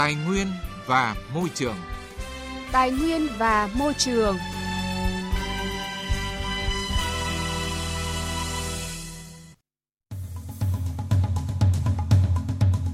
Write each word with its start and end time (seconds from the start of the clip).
Tài 0.00 0.14
nguyên 0.14 0.46
và 0.86 1.16
môi 1.34 1.48
trường. 1.54 1.74
Tài 2.72 2.90
nguyên 2.90 3.28
và 3.38 3.68
môi 3.74 3.94
trường. 3.94 4.36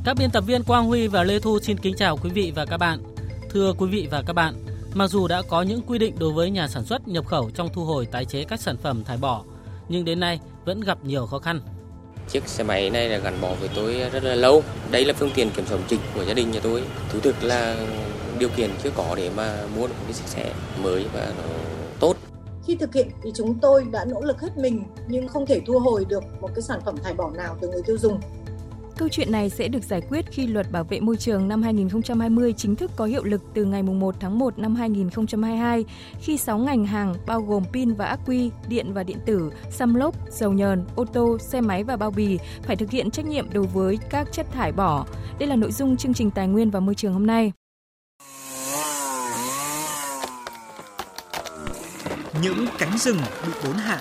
Các 0.05 0.17
biên 0.19 0.31
tập 0.31 0.45
viên 0.47 0.63
Quang 0.63 0.87
Huy 0.87 1.09
và 1.09 1.23
Lê 1.23 1.39
Thu 1.39 1.59
xin 1.59 1.79
kính 1.79 1.95
chào 1.97 2.17
quý 2.17 2.31
vị 2.31 2.53
và 2.55 2.67
các 2.67 2.77
bạn. 2.77 3.03
Thưa 3.51 3.73
quý 3.79 3.87
vị 3.91 4.09
và 4.11 4.23
các 4.27 4.33
bạn, 4.33 4.55
mặc 4.95 5.09
dù 5.09 5.29
đã 5.29 5.43
có 5.49 5.63
những 5.63 5.83
quy 5.87 5.99
định 5.99 6.15
đối 6.19 6.33
với 6.33 6.51
nhà 6.51 6.69
sản 6.69 6.85
xuất 6.85 7.09
nhập 7.09 7.27
khẩu 7.27 7.51
trong 7.51 7.69
thu 7.73 7.85
hồi 7.85 8.07
tái 8.07 8.25
chế 8.25 8.45
các 8.45 8.61
sản 8.61 8.77
phẩm 8.77 9.05
thải 9.05 9.17
bỏ, 9.17 9.45
nhưng 9.89 10.05
đến 10.05 10.21
nay 10.21 10.41
vẫn 10.65 10.81
gặp 10.81 10.99
nhiều 11.05 11.27
khó 11.27 11.39
khăn. 11.39 11.61
Chiếc 12.29 12.49
xe 12.49 12.65
máy 12.65 12.91
này 12.91 13.09
là 13.09 13.19
gắn 13.19 13.41
bó 13.41 13.49
với 13.61 13.69
tôi 13.75 13.95
rất 14.13 14.25
là 14.25 14.35
lâu. 14.35 14.63
Đây 14.91 15.05
là 15.05 15.15
phương 15.15 15.31
tiện 15.35 15.51
kiểm 15.51 15.67
soát 15.67 15.79
chính 15.89 16.01
của 16.15 16.25
gia 16.25 16.35
đình 16.35 16.51
nhà 16.51 16.61
tôi. 16.63 16.83
Thú 17.13 17.21
thực 17.21 17.43
là 17.43 17.77
điều 18.39 18.49
kiện 18.49 18.71
chưa 18.83 18.91
có 18.91 19.15
để 19.17 19.31
mà 19.37 19.59
mua 19.77 19.87
được 19.87 19.95
một 19.99 20.05
cái 20.05 20.13
chiếc 20.13 20.27
xe 20.27 20.53
mới 20.83 21.07
và 21.13 21.33
nó 21.39 21.45
tốt. 22.01 22.17
Khi 22.67 22.77
thực 22.77 22.95
hiện 22.95 23.11
thì 23.23 23.31
chúng 23.35 23.59
tôi 23.61 23.87
đã 23.91 24.05
nỗ 24.05 24.21
lực 24.21 24.41
hết 24.41 24.59
mình, 24.59 24.85
nhưng 25.09 25.29
không 25.29 25.47
thể 25.47 25.61
thu 25.67 25.79
hồi 25.79 26.05
được 26.09 26.25
một 26.41 26.51
cái 26.55 26.63
sản 26.63 26.81
phẩm 26.85 26.97
thải 27.03 27.15
bỏ 27.15 27.31
nào 27.31 27.57
từ 27.61 27.69
người 27.69 27.83
tiêu 27.87 27.99
dùng. 27.99 28.21
Câu 28.99 29.09
chuyện 29.09 29.33
này 29.33 29.51
sẽ 29.51 29.69
được 29.69 29.85
giải 29.85 30.01
quyết 30.09 30.27
khi 30.31 30.47
luật 30.47 30.73
bảo 30.73 30.85
vệ 30.85 31.01
môi 31.01 31.17
trường 31.17 31.49
năm 31.49 31.63
2020 31.63 32.55
chính 32.57 32.77
thức 32.77 32.91
có 32.97 33.05
hiệu 33.05 33.25
lực 33.25 33.43
từ 33.55 33.65
ngày 33.65 33.83
1 33.83 34.15
tháng 34.21 34.39
1 34.39 34.59
năm 34.59 34.75
2022, 34.75 35.85
khi 36.21 36.37
6 36.37 36.59
ngành 36.59 36.87
hàng 36.87 37.15
bao 37.27 37.41
gồm 37.41 37.65
pin 37.73 37.95
và 37.95 38.07
ắc 38.07 38.21
quy, 38.27 38.51
điện 38.69 38.93
và 38.95 39.03
điện 39.03 39.19
tử, 39.27 39.51
xăm 39.71 39.95
lốp, 39.95 40.15
dầu 40.31 40.53
nhờn, 40.53 40.85
ô 40.97 41.05
tô, 41.05 41.39
xe 41.39 41.61
máy 41.61 41.85
và 41.85 41.97
bao 41.97 42.11
bì 42.11 42.39
phải 42.63 42.77
thực 42.77 42.91
hiện 42.91 43.11
trách 43.11 43.27
nhiệm 43.27 43.53
đối 43.53 43.67
với 43.67 43.99
các 44.11 44.33
chất 44.33 44.47
thải 44.53 44.73
bỏ. 44.73 45.07
Đây 45.39 45.49
là 45.49 45.57
nội 45.57 45.73
dung 45.73 45.97
chương 45.97 46.15
trình 46.15 46.31
Tài 46.31 46.49
nguyên 46.49 46.71
và 46.71 46.81
Môi 46.81 46.95
trường 46.95 47.13
hôm 47.13 47.27
nay. 47.27 47.53
Những 52.43 52.67
cánh 52.79 52.99
rừng 52.99 53.19
bị 53.47 53.53
bốn 53.65 53.75
hạ 53.75 54.01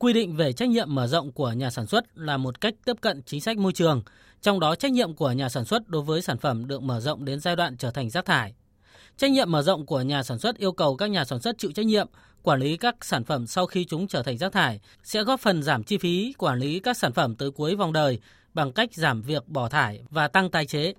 quy 0.00 0.12
định 0.12 0.36
về 0.36 0.52
trách 0.52 0.68
nhiệm 0.68 0.94
mở 0.94 1.06
rộng 1.06 1.32
của 1.32 1.52
nhà 1.52 1.70
sản 1.70 1.86
xuất 1.86 2.04
là 2.14 2.36
một 2.36 2.60
cách 2.60 2.74
tiếp 2.84 2.96
cận 3.00 3.22
chính 3.22 3.40
sách 3.40 3.58
môi 3.58 3.72
trường, 3.72 4.02
trong 4.42 4.60
đó 4.60 4.74
trách 4.74 4.92
nhiệm 4.92 5.14
của 5.14 5.32
nhà 5.32 5.48
sản 5.48 5.64
xuất 5.64 5.88
đối 5.88 6.02
với 6.02 6.22
sản 6.22 6.38
phẩm 6.38 6.66
được 6.66 6.82
mở 6.82 7.00
rộng 7.00 7.24
đến 7.24 7.40
giai 7.40 7.56
đoạn 7.56 7.76
trở 7.76 7.90
thành 7.90 8.10
rác 8.10 8.24
thải. 8.24 8.54
Trách 9.16 9.30
nhiệm 9.30 9.50
mở 9.50 9.62
rộng 9.62 9.86
của 9.86 10.00
nhà 10.00 10.22
sản 10.22 10.38
xuất 10.38 10.56
yêu 10.56 10.72
cầu 10.72 10.96
các 10.96 11.10
nhà 11.10 11.24
sản 11.24 11.40
xuất 11.40 11.58
chịu 11.58 11.72
trách 11.72 11.86
nhiệm 11.86 12.06
quản 12.42 12.60
lý 12.60 12.76
các 12.76 13.04
sản 13.04 13.24
phẩm 13.24 13.46
sau 13.46 13.66
khi 13.66 13.84
chúng 13.84 14.08
trở 14.08 14.22
thành 14.22 14.38
rác 14.38 14.52
thải, 14.52 14.80
sẽ 15.02 15.22
góp 15.22 15.40
phần 15.40 15.62
giảm 15.62 15.82
chi 15.82 15.98
phí 15.98 16.34
quản 16.38 16.58
lý 16.58 16.80
các 16.80 16.96
sản 16.96 17.12
phẩm 17.12 17.36
tới 17.36 17.50
cuối 17.50 17.76
vòng 17.76 17.92
đời 17.92 18.18
bằng 18.54 18.72
cách 18.72 18.94
giảm 18.94 19.22
việc 19.22 19.48
bỏ 19.48 19.68
thải 19.68 20.02
và 20.10 20.28
tăng 20.28 20.50
tái 20.50 20.66
chế. 20.66 20.94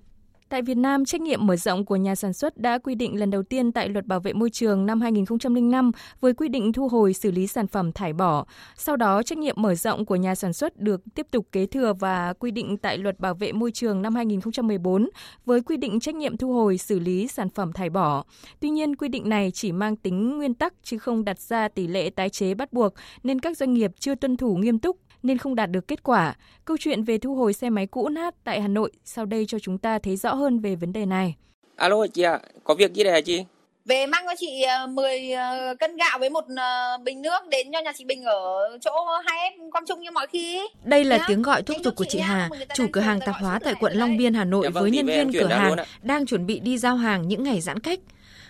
Tại 0.52 0.62
Việt 0.62 0.76
Nam, 0.76 1.04
trách 1.04 1.20
nhiệm 1.20 1.46
mở 1.46 1.56
rộng 1.56 1.84
của 1.84 1.96
nhà 1.96 2.14
sản 2.14 2.32
xuất 2.32 2.58
đã 2.58 2.78
quy 2.78 2.94
định 2.94 3.20
lần 3.20 3.30
đầu 3.30 3.42
tiên 3.42 3.72
tại 3.72 3.88
Luật 3.88 4.06
Bảo 4.06 4.20
vệ 4.20 4.32
môi 4.32 4.50
trường 4.50 4.86
năm 4.86 5.00
2005 5.00 5.90
với 6.20 6.34
quy 6.34 6.48
định 6.48 6.72
thu 6.72 6.88
hồi 6.88 7.12
xử 7.12 7.30
lý 7.30 7.46
sản 7.46 7.66
phẩm 7.66 7.92
thải 7.92 8.12
bỏ. 8.12 8.46
Sau 8.76 8.96
đó, 8.96 9.22
trách 9.22 9.38
nhiệm 9.38 9.54
mở 9.58 9.74
rộng 9.74 10.06
của 10.06 10.16
nhà 10.16 10.34
sản 10.34 10.52
xuất 10.52 10.80
được 10.80 11.00
tiếp 11.14 11.26
tục 11.30 11.46
kế 11.52 11.66
thừa 11.66 11.92
và 11.92 12.32
quy 12.32 12.50
định 12.50 12.78
tại 12.78 12.98
Luật 12.98 13.20
Bảo 13.20 13.34
vệ 13.34 13.52
môi 13.52 13.72
trường 13.72 14.02
năm 14.02 14.14
2014 14.14 15.08
với 15.44 15.60
quy 15.60 15.76
định 15.76 16.00
trách 16.00 16.14
nhiệm 16.14 16.36
thu 16.36 16.52
hồi 16.54 16.78
xử 16.78 16.98
lý 16.98 17.28
sản 17.28 17.48
phẩm 17.48 17.72
thải 17.72 17.90
bỏ. 17.90 18.24
Tuy 18.60 18.70
nhiên, 18.70 18.96
quy 18.96 19.08
định 19.08 19.28
này 19.28 19.50
chỉ 19.54 19.72
mang 19.72 19.96
tính 19.96 20.36
nguyên 20.36 20.54
tắc 20.54 20.74
chứ 20.82 20.98
không 20.98 21.24
đặt 21.24 21.38
ra 21.38 21.68
tỷ 21.68 21.86
lệ 21.86 22.10
tái 22.10 22.28
chế 22.28 22.54
bắt 22.54 22.72
buộc 22.72 22.94
nên 23.22 23.40
các 23.40 23.56
doanh 23.56 23.74
nghiệp 23.74 23.90
chưa 23.98 24.14
tuân 24.14 24.36
thủ 24.36 24.56
nghiêm 24.56 24.78
túc 24.78 24.96
nên 25.22 25.38
không 25.38 25.54
đạt 25.54 25.70
được 25.70 25.88
kết 25.88 26.02
quả. 26.02 26.34
Câu 26.64 26.76
chuyện 26.80 27.04
về 27.04 27.18
thu 27.18 27.34
hồi 27.34 27.52
xe 27.52 27.70
máy 27.70 27.86
cũ 27.86 28.08
nát 28.08 28.34
tại 28.44 28.60
Hà 28.60 28.68
Nội 28.68 28.92
sau 29.04 29.24
đây 29.24 29.46
cho 29.46 29.58
chúng 29.58 29.78
ta 29.78 29.98
thấy 29.98 30.16
rõ 30.16 30.34
hơn 30.34 30.58
về 30.58 30.74
vấn 30.74 30.92
đề 30.92 31.06
này. 31.06 31.34
Alo 31.76 32.06
chị 32.06 32.22
ạ, 32.22 32.32
à, 32.32 32.40
có 32.64 32.74
việc 32.74 32.92
gì 32.94 33.04
đây 33.04 33.12
hả 33.12 33.20
chị? 33.20 33.44
Về 33.84 34.06
mang 34.06 34.24
cho 34.26 34.34
chị 34.38 34.64
10 34.88 35.32
ờ, 35.32 35.58
ờ, 35.58 35.74
cân 35.74 35.96
gạo 35.96 36.18
với 36.18 36.30
một 36.30 36.44
ờ, 36.56 36.98
bình 37.04 37.22
nước 37.22 37.48
đến 37.50 37.72
cho 37.72 37.80
nhà 37.80 37.92
chị 37.98 38.04
Bình 38.04 38.24
ở 38.24 38.78
chỗ 38.80 38.90
2F 39.24 39.70
Quang 39.70 39.86
Trung 39.86 40.00
như 40.00 40.10
mọi 40.10 40.26
khi. 40.26 40.60
Đây 40.84 41.04
là 41.04 41.24
tiếng 41.28 41.42
gọi 41.42 41.62
thúc 41.62 41.76
giục 41.84 41.96
của 41.96 42.04
chị 42.04 42.18
Hà, 42.18 42.48
chủ 42.74 42.86
cửa 42.92 43.00
hàng 43.00 43.20
tạp 43.20 43.34
hóa 43.40 43.58
tại 43.64 43.74
quận 43.80 43.92
Long 43.92 44.16
Biên, 44.16 44.34
Hà 44.34 44.44
Nội 44.44 44.64
dạ 44.64 44.70
vâng, 44.70 44.82
với 44.82 44.90
nhân 44.90 45.06
viên 45.06 45.32
cửa 45.32 45.46
hàng 45.46 45.76
đang 46.02 46.26
chuẩn 46.26 46.46
bị 46.46 46.60
đi 46.60 46.78
giao 46.78 46.96
hàng 46.96 47.28
những 47.28 47.42
ngày 47.42 47.60
giãn 47.60 47.80
cách 47.80 47.98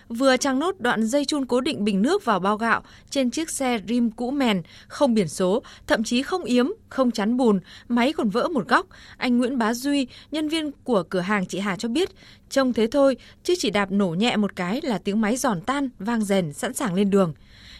vừa 0.09 0.37
trang 0.37 0.59
nốt 0.59 0.75
đoạn 0.79 1.05
dây 1.05 1.25
chun 1.25 1.45
cố 1.45 1.61
định 1.61 1.83
bình 1.83 2.01
nước 2.01 2.25
vào 2.25 2.39
bao 2.39 2.57
gạo 2.57 2.83
trên 3.09 3.29
chiếc 3.29 3.49
xe 3.49 3.79
rim 3.87 4.11
cũ 4.11 4.31
mèn, 4.31 4.61
không 4.87 5.13
biển 5.13 5.27
số, 5.27 5.63
thậm 5.87 6.03
chí 6.03 6.21
không 6.21 6.43
yếm, 6.43 6.67
không 6.89 7.11
chắn 7.11 7.37
bùn, 7.37 7.59
máy 7.87 8.13
còn 8.13 8.29
vỡ 8.29 8.47
một 8.47 8.67
góc. 8.67 8.87
Anh 9.17 9.37
Nguyễn 9.37 9.57
Bá 9.57 9.73
Duy, 9.73 10.07
nhân 10.31 10.49
viên 10.49 10.71
của 10.83 11.03
cửa 11.03 11.19
hàng 11.19 11.45
chị 11.45 11.59
Hà 11.59 11.75
cho 11.75 11.89
biết, 11.89 12.09
trông 12.49 12.73
thế 12.73 12.87
thôi, 12.87 13.17
chứ 13.43 13.53
chỉ 13.59 13.69
đạp 13.69 13.91
nổ 13.91 14.09
nhẹ 14.09 14.35
một 14.35 14.55
cái 14.55 14.81
là 14.83 14.97
tiếng 14.97 15.21
máy 15.21 15.37
giòn 15.37 15.61
tan, 15.61 15.89
vang 15.99 16.21
rèn, 16.21 16.53
sẵn 16.53 16.73
sàng 16.73 16.93
lên 16.93 17.09
đường. 17.09 17.33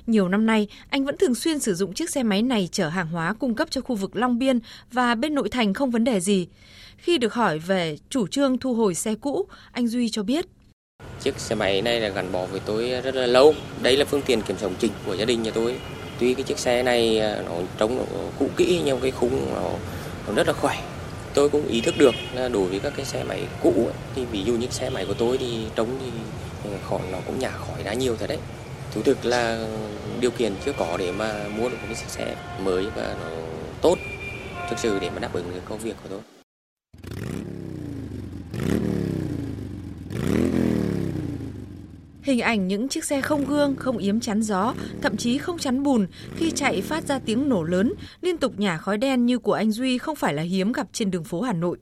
Nhiều 0.07 0.29
năm 0.29 0.45
nay, 0.45 0.67
anh 0.89 1.05
vẫn 1.05 1.17
thường 1.17 1.35
xuyên 1.35 1.59
sử 1.59 1.73
dụng 1.73 1.93
chiếc 1.93 2.09
xe 2.09 2.23
máy 2.23 2.41
này 2.41 2.69
chở 2.71 2.89
hàng 2.89 3.07
hóa 3.07 3.33
cung 3.33 3.55
cấp 3.55 3.71
cho 3.71 3.81
khu 3.81 3.95
vực 3.95 4.15
Long 4.15 4.39
Biên 4.39 4.59
và 4.91 5.15
bên 5.15 5.35
nội 5.35 5.49
thành 5.49 5.73
không 5.73 5.91
vấn 5.91 6.03
đề 6.03 6.19
gì. 6.19 6.47
Khi 6.97 7.17
được 7.17 7.33
hỏi 7.33 7.59
về 7.59 7.97
chủ 8.09 8.27
trương 8.27 8.57
thu 8.57 8.73
hồi 8.73 8.95
xe 8.95 9.15
cũ, 9.15 9.47
anh 9.71 9.87
Duy 9.87 10.09
cho 10.09 10.23
biết 10.23 10.45
Chiếc 11.21 11.39
xe 11.39 11.55
máy 11.55 11.81
này 11.81 11.99
là 11.99 12.09
gắn 12.09 12.31
bó 12.31 12.45
với 12.45 12.59
tôi 12.65 12.89
rất 13.03 13.15
là 13.15 13.27
lâu. 13.27 13.55
Đây 13.81 13.97
là 13.97 14.05
phương 14.05 14.21
tiện 14.21 14.41
kiếm 14.41 14.57
sống 14.61 14.75
chính 14.79 14.91
của 15.05 15.13
gia 15.13 15.25
đình 15.25 15.43
nhà 15.43 15.51
tôi. 15.53 15.75
Tuy 16.19 16.33
cái 16.33 16.43
chiếc 16.43 16.59
xe 16.59 16.83
này 16.83 17.19
à, 17.19 17.41
nó 17.45 17.51
trông 17.77 17.97
nó 17.97 18.03
cũ 18.39 18.49
kỹ 18.57 18.81
nhưng 18.85 18.99
cái 18.99 19.11
khung 19.11 19.53
nó, 19.55 19.69
nó 20.27 20.33
rất 20.33 20.47
là 20.47 20.53
khỏe. 20.53 20.81
Tôi 21.33 21.49
cũng 21.49 21.67
ý 21.67 21.81
thức 21.81 21.95
được 21.97 22.15
là 22.33 22.49
đối 22.49 22.65
với 22.65 22.79
các 22.79 22.93
cái 22.95 23.05
xe 23.05 23.23
máy 23.23 23.41
cũ 23.63 23.89
thì 24.15 24.25
ví 24.25 24.43
dụ 24.43 24.53
như 24.53 24.67
xe 24.69 24.89
máy 24.89 25.05
của 25.05 25.13
tôi 25.13 25.37
thì 25.37 25.65
trông 25.75 25.99
thì 26.01 26.11
khỏi 26.89 27.01
nó 27.11 27.17
cũng 27.25 27.39
nhả 27.39 27.51
khỏi 27.51 27.83
ra 27.83 27.93
nhiều 27.93 28.15
thật 28.19 28.27
đấy. 28.27 28.37
Thú 28.93 29.01
thực 29.01 29.25
là 29.25 29.67
điều 30.19 30.31
kiện 30.31 30.55
chưa 30.65 30.73
có 30.77 30.97
để 30.97 31.11
mà 31.11 31.33
mua 31.57 31.69
được 31.69 31.77
một 31.81 31.87
cái 31.87 31.95
chiếc 31.95 32.09
xe 32.09 32.35
mới 32.63 32.85
và 32.95 33.15
nó 33.21 33.29
tốt 33.81 33.97
thực 34.69 34.79
sự 34.79 34.99
để 35.01 35.09
mà 35.09 35.19
đáp 35.19 35.33
ứng 35.33 35.51
được 35.55 35.61
công 35.69 35.79
việc 35.79 35.95
của 36.03 36.09
tôi. 36.09 36.19
Hình 42.23 42.39
ảnh 42.39 42.67
những 42.67 42.87
chiếc 42.87 43.03
xe 43.03 43.21
không 43.21 43.45
gương, 43.45 43.75
không 43.75 43.97
yếm 43.97 44.19
chắn 44.19 44.41
gió, 44.41 44.73
thậm 45.01 45.17
chí 45.17 45.37
không 45.37 45.57
chắn 45.57 45.83
bùn 45.83 46.07
khi 46.35 46.51
chạy 46.51 46.81
phát 46.81 47.03
ra 47.03 47.19
tiếng 47.19 47.49
nổ 47.49 47.63
lớn, 47.63 47.93
liên 48.21 48.37
tục 48.37 48.59
nhả 48.59 48.77
khói 48.77 48.97
đen 48.97 49.25
như 49.25 49.37
của 49.37 49.53
anh 49.53 49.71
Duy 49.71 49.97
không 49.97 50.15
phải 50.15 50.33
là 50.33 50.41
hiếm 50.41 50.71
gặp 50.71 50.87
trên 50.93 51.11
đường 51.11 51.23
phố 51.23 51.41
Hà 51.41 51.53
Nội. 51.53 51.77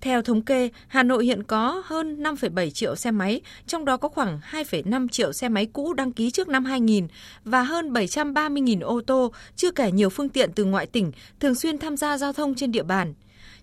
Theo 0.00 0.22
thống 0.22 0.42
kê, 0.42 0.70
Hà 0.88 1.02
Nội 1.02 1.24
hiện 1.24 1.42
có 1.42 1.82
hơn 1.84 2.22
5,7 2.22 2.70
triệu 2.70 2.96
xe 2.96 3.10
máy, 3.10 3.40
trong 3.66 3.84
đó 3.84 3.96
có 3.96 4.08
khoảng 4.08 4.40
2,5 4.50 5.08
triệu 5.08 5.32
xe 5.32 5.48
máy 5.48 5.66
cũ 5.66 5.92
đăng 5.92 6.12
ký 6.12 6.30
trước 6.30 6.48
năm 6.48 6.64
2000 6.64 7.08
và 7.44 7.62
hơn 7.62 7.92
730.000 7.92 8.82
ô 8.82 9.00
tô, 9.06 9.32
chưa 9.56 9.70
kể 9.70 9.92
nhiều 9.92 10.10
phương 10.10 10.28
tiện 10.28 10.52
từ 10.52 10.64
ngoại 10.64 10.86
tỉnh 10.86 11.12
thường 11.40 11.54
xuyên 11.54 11.78
tham 11.78 11.96
gia 11.96 12.18
giao 12.18 12.32
thông 12.32 12.54
trên 12.54 12.72
địa 12.72 12.82
bàn. 12.82 13.14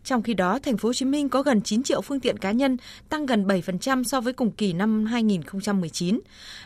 Trong 0.06 0.24
khi 0.24 0.34
đó, 0.34 0.60
thành 0.60 0.78
phố 0.78 0.90
Hồ 0.90 0.94
Chí 0.94 1.06
Minh 1.06 1.30
có 1.30 1.42
gần 1.42 1.62
9 1.62 1.84
triệu 1.84 2.02
phương 2.02 2.20
tiện 2.20 2.38
cá 2.38 2.52
nhân, 2.52 2.78
tăng 3.10 3.26
gần 3.26 3.48
7% 3.48 4.04
so 4.04 4.22
với 4.22 4.34
cùng 4.34 4.52
kỳ 4.52 4.74
năm 4.74 5.06
2019. 5.06 6.20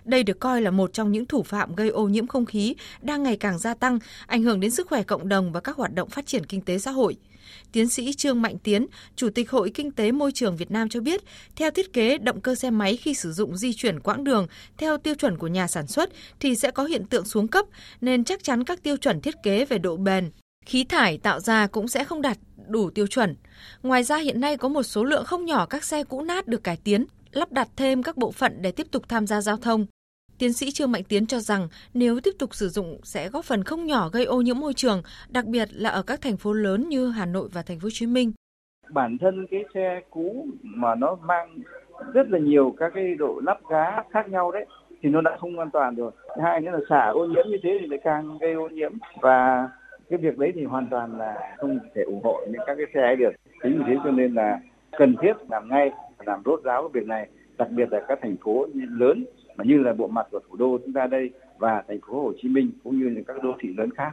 Đây 0.06 0.24
được 0.24 0.40
coi 0.40 0.62
là 0.62 0.72
một 0.72 0.94
trong 0.94 1.12
những 1.12 1.26
thủ 1.26 1.44
phạm 1.44 1.76
gây 1.76 1.90
ô 1.90 2.08
nhiễm 2.08 2.28
không 2.28 2.46
khí 2.46 2.76
đang 3.02 3.24
ngày 3.24 3.38
càng 3.38 3.60
gia 3.60 3.74
tăng, 3.74 4.00
ảnh 4.28 4.44
hưởng 4.44 4.60
đến 4.60 4.72
sức 4.72 4.88
khỏe 4.88 5.04
cộng 5.04 5.30
đồng 5.30 5.52
và 5.52 5.60
các 5.60 5.76
hoạt 5.76 5.94
động 5.94 6.10
phát 6.10 6.26
triển 6.26 6.46
kinh 6.46 6.62
tế 6.62 6.80
xã 6.80 6.92
hội. 6.92 7.18
Tiến 7.72 7.90
sĩ 7.90 8.14
Trương 8.14 8.42
Mạnh 8.42 8.58
Tiến, 8.64 8.88
Chủ 9.16 9.30
tịch 9.30 9.52
Hội 9.52 9.72
Kinh 9.74 9.92
tế 9.92 10.12
Môi 10.12 10.32
trường 10.32 10.58
Việt 10.58 10.72
Nam 10.72 10.90
cho 10.90 11.02
biết, 11.02 11.22
theo 11.56 11.72
thiết 11.72 11.94
kế 11.94 12.18
động 12.18 12.42
cơ 12.42 12.56
xe 12.56 12.70
máy 12.70 12.98
khi 12.98 13.14
sử 13.14 13.32
dụng 13.32 13.58
di 13.58 13.74
chuyển 13.74 14.00
quãng 14.00 14.24
đường 14.24 14.48
theo 14.78 14.98
tiêu 14.98 15.16
chuẩn 15.16 15.38
của 15.38 15.48
nhà 15.48 15.68
sản 15.68 15.88
xuất 15.88 16.10
thì 16.40 16.56
sẽ 16.56 16.72
có 16.72 16.84
hiện 16.84 17.06
tượng 17.06 17.26
xuống 17.26 17.48
cấp, 17.48 17.66
nên 18.02 18.24
chắc 18.24 18.44
chắn 18.44 18.64
các 18.64 18.84
tiêu 18.84 18.98
chuẩn 18.98 19.22
thiết 19.22 19.36
kế 19.44 19.66
về 19.66 19.78
độ 19.78 19.98
bền, 19.98 20.32
khí 20.66 20.84
thải 20.84 21.18
tạo 21.18 21.40
ra 21.40 21.68
cũng 21.68 21.88
sẽ 21.88 22.04
không 22.04 22.22
đạt 22.22 22.38
đủ 22.68 22.90
tiêu 22.90 23.08
chuẩn. 23.08 23.36
Ngoài 23.84 24.04
ra 24.04 24.18
hiện 24.18 24.42
nay 24.42 24.58
có 24.58 24.68
một 24.70 24.84
số 24.84 25.04
lượng 25.04 25.26
không 25.26 25.46
nhỏ 25.46 25.66
các 25.66 25.84
xe 25.84 26.04
cũ 26.04 26.22
nát 26.22 26.48
được 26.48 26.64
cải 26.64 26.78
tiến, 26.84 27.06
lắp 27.32 27.52
đặt 27.52 27.68
thêm 27.76 28.04
các 28.04 28.18
bộ 28.18 28.32
phận 28.32 28.62
để 28.62 28.72
tiếp 28.72 28.88
tục 28.92 29.10
tham 29.10 29.28
gia 29.28 29.42
giao 29.42 29.58
thông. 29.58 29.86
Tiến 30.38 30.54
sĩ 30.54 30.72
Trương 30.72 30.92
Mạnh 30.92 31.04
Tiến 31.10 31.26
cho 31.26 31.40
rằng 31.40 31.68
nếu 31.94 32.20
tiếp 32.24 32.32
tục 32.40 32.56
sử 32.56 32.70
dụng 32.70 33.00
sẽ 33.04 33.30
góp 33.30 33.46
phần 33.46 33.64
không 33.64 33.86
nhỏ 33.86 34.10
gây 34.10 34.26
ô 34.26 34.42
nhiễm 34.42 34.60
môi 34.60 34.74
trường, 34.74 35.02
đặc 35.30 35.46
biệt 35.46 35.70
là 35.72 35.90
ở 35.90 36.04
các 36.04 36.22
thành 36.22 36.38
phố 36.38 36.54
lớn 36.54 36.90
như 36.90 37.10
Hà 37.10 37.26
Nội 37.26 37.50
và 37.54 37.62
thành 37.62 37.80
phố 37.80 37.86
Hồ 37.86 37.90
Chí 37.94 38.06
Minh. 38.06 38.32
Bản 38.90 39.18
thân 39.22 39.48
cái 39.52 39.64
xe 39.74 40.02
cũ 40.10 40.48
mà 40.64 40.96
nó 40.96 41.16
mang 41.16 41.60
rất 42.14 42.30
là 42.30 42.40
nhiều 42.40 42.76
các 42.80 42.92
cái 42.96 43.16
độ 43.18 43.42
lắp 43.44 43.58
gá 43.70 43.86
khác 44.12 44.30
nhau 44.30 44.52
đấy 44.52 44.66
thì 45.02 45.10
nó 45.10 45.22
đã 45.22 45.38
không 45.40 45.60
an 45.60 45.70
toàn 45.74 45.96
rồi. 45.96 46.12
Hai 46.44 46.62
nữa 46.62 46.72
là 46.72 46.80
xả 46.90 47.08
ô 47.08 47.26
nhiễm 47.26 47.46
như 47.52 47.58
thế 47.64 47.70
thì 47.82 47.88
lại 47.88 48.00
càng 48.04 48.38
gây 48.38 48.54
ô 48.54 48.68
nhiễm 48.70 48.92
và 49.22 49.70
cái 50.10 50.20
việc 50.20 50.38
đấy 50.38 50.52
thì 50.56 50.64
hoàn 50.64 50.88
toàn 50.92 51.18
là 51.18 51.56
không 51.58 51.80
thể 51.96 52.02
ủng 52.02 52.22
hộ 52.24 52.42
những 52.46 52.62
các 52.68 52.76
cái 52.76 52.86
xe 52.94 53.02
ấy 53.02 53.16
được. 53.16 53.32
Chính 53.64 53.78
vì 53.78 53.84
thế 53.88 53.96
cho 54.04 54.12
nên 54.12 54.34
là 54.34 54.60
cần 54.92 55.16
thiết 55.22 55.34
làm 55.50 55.70
ngay, 55.70 55.92
làm 56.26 56.42
rốt 56.46 56.64
ráo 56.64 56.82
cái 56.82 57.02
việc 57.02 57.08
này, 57.08 57.30
đặc 57.58 57.68
biệt 57.72 57.92
là 57.92 58.06
các 58.08 58.20
thành 58.22 58.36
phố 58.44 58.68
lớn 58.74 59.26
mà 59.58 59.64
như 59.68 59.78
là 59.78 59.94
bộ 59.94 60.08
mặt 60.08 60.28
của 60.32 60.40
thủ 60.50 60.56
đô 60.56 60.78
chúng 60.86 60.94
ta 60.94 61.08
đây 61.08 61.32
và 61.58 61.84
thành 61.88 62.00
phố 62.08 62.22
Hồ 62.24 62.34
Chí 62.42 62.50
Minh 62.50 62.72
cũng 62.84 63.00
như 63.00 63.24
các 63.28 63.44
đô 63.44 63.54
thị 63.60 63.74
lớn 63.78 63.90
khác. 63.96 64.12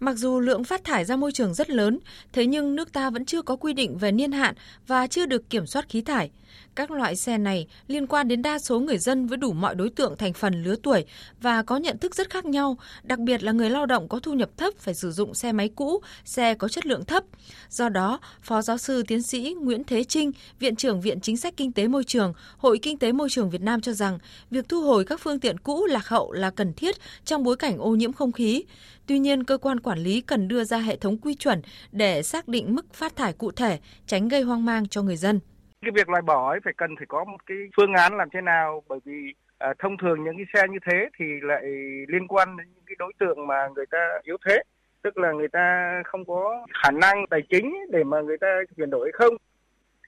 Mặc 0.00 0.16
dù 0.16 0.40
lượng 0.40 0.64
phát 0.64 0.84
thải 0.84 1.04
ra 1.04 1.16
môi 1.16 1.32
trường 1.32 1.54
rất 1.54 1.70
lớn, 1.70 1.98
thế 2.32 2.46
nhưng 2.46 2.76
nước 2.76 2.92
ta 2.92 3.10
vẫn 3.10 3.24
chưa 3.24 3.42
có 3.42 3.56
quy 3.56 3.72
định 3.72 3.98
về 3.98 4.12
niên 4.12 4.32
hạn 4.32 4.54
và 4.86 5.06
chưa 5.06 5.26
được 5.26 5.50
kiểm 5.50 5.66
soát 5.66 5.88
khí 5.88 6.02
thải. 6.02 6.30
Các 6.74 6.90
loại 6.90 7.16
xe 7.16 7.38
này 7.38 7.66
liên 7.86 8.06
quan 8.06 8.28
đến 8.28 8.42
đa 8.42 8.58
số 8.58 8.80
người 8.80 8.98
dân 8.98 9.26
với 9.26 9.38
đủ 9.38 9.52
mọi 9.52 9.74
đối 9.74 9.90
tượng 9.90 10.16
thành 10.16 10.32
phần 10.32 10.62
lứa 10.62 10.76
tuổi 10.82 11.04
và 11.40 11.62
có 11.62 11.76
nhận 11.76 11.98
thức 11.98 12.14
rất 12.14 12.30
khác 12.30 12.44
nhau, 12.44 12.78
đặc 13.02 13.18
biệt 13.18 13.42
là 13.42 13.52
người 13.52 13.70
lao 13.70 13.86
động 13.86 14.08
có 14.08 14.18
thu 14.18 14.32
nhập 14.32 14.50
thấp 14.56 14.74
phải 14.78 14.94
sử 14.94 15.12
dụng 15.12 15.34
xe 15.34 15.52
máy 15.52 15.68
cũ, 15.68 16.00
xe 16.24 16.54
có 16.54 16.68
chất 16.68 16.86
lượng 16.86 17.04
thấp. 17.04 17.24
Do 17.70 17.88
đó, 17.88 18.20
Phó 18.42 18.62
giáo 18.62 18.78
sư 18.78 19.02
tiến 19.06 19.22
sĩ 19.22 19.56
Nguyễn 19.60 19.84
Thế 19.84 20.04
Trinh, 20.04 20.32
Viện 20.58 20.76
trưởng 20.76 21.00
Viện 21.00 21.20
Chính 21.20 21.36
sách 21.36 21.54
Kinh 21.56 21.72
tế 21.72 21.88
Môi 21.88 22.04
trường, 22.04 22.32
Hội 22.56 22.78
Kinh 22.82 22.98
tế 22.98 23.12
Môi 23.12 23.28
trường 23.30 23.50
Việt 23.50 23.62
Nam 23.62 23.80
cho 23.80 23.92
rằng, 23.92 24.18
việc 24.50 24.68
thu 24.68 24.82
hồi 24.82 25.04
các 25.04 25.20
phương 25.20 25.40
tiện 25.40 25.58
cũ 25.58 25.86
lạc 25.86 26.08
hậu 26.08 26.32
là 26.32 26.50
cần 26.50 26.72
thiết 26.72 26.96
trong 27.24 27.44
bối 27.44 27.56
cảnh 27.56 27.78
ô 27.78 27.90
nhiễm 27.90 28.12
không 28.12 28.32
khí. 28.32 28.64
Tuy 29.08 29.18
nhiên, 29.18 29.44
cơ 29.44 29.58
quan 29.58 29.80
quản 29.80 29.98
lý 29.98 30.20
cần 30.20 30.48
đưa 30.48 30.64
ra 30.64 30.78
hệ 30.78 30.96
thống 30.96 31.16
quy 31.22 31.34
chuẩn 31.34 31.62
để 31.92 32.22
xác 32.22 32.48
định 32.48 32.74
mức 32.74 32.94
phát 32.94 33.16
thải 33.16 33.32
cụ 33.32 33.50
thể, 33.50 33.78
tránh 34.06 34.28
gây 34.28 34.42
hoang 34.42 34.64
mang 34.64 34.88
cho 34.88 35.02
người 35.02 35.16
dân. 35.16 35.40
Cái 35.82 35.90
việc 35.94 36.08
loại 36.08 36.22
bỏ 36.22 36.50
ấy 36.50 36.60
phải 36.64 36.72
cần 36.76 36.90
phải 36.96 37.06
có 37.08 37.24
một 37.24 37.46
cái 37.46 37.56
phương 37.76 37.92
án 37.92 38.16
làm 38.16 38.28
thế 38.32 38.40
nào 38.40 38.82
bởi 38.88 38.98
vì 39.04 39.34
à, 39.58 39.74
thông 39.78 39.96
thường 40.02 40.24
những 40.24 40.36
cái 40.36 40.46
xe 40.54 40.68
như 40.72 40.78
thế 40.90 41.08
thì 41.18 41.24
lại 41.42 41.62
liên 42.08 42.28
quan 42.28 42.56
đến 42.56 42.66
những 42.74 42.84
cái 42.86 42.96
đối 42.98 43.12
tượng 43.20 43.46
mà 43.46 43.68
người 43.74 43.86
ta 43.90 44.08
yếu 44.22 44.36
thế 44.46 44.62
tức 45.02 45.18
là 45.18 45.32
người 45.32 45.48
ta 45.48 45.92
không 46.04 46.24
có 46.24 46.66
khả 46.82 46.90
năng 46.90 47.26
tài 47.30 47.40
chính 47.50 47.74
để 47.90 48.04
mà 48.04 48.20
người 48.20 48.38
ta 48.38 48.46
chuyển 48.76 48.90
đổi 48.90 49.06
hay 49.06 49.12
không 49.12 49.34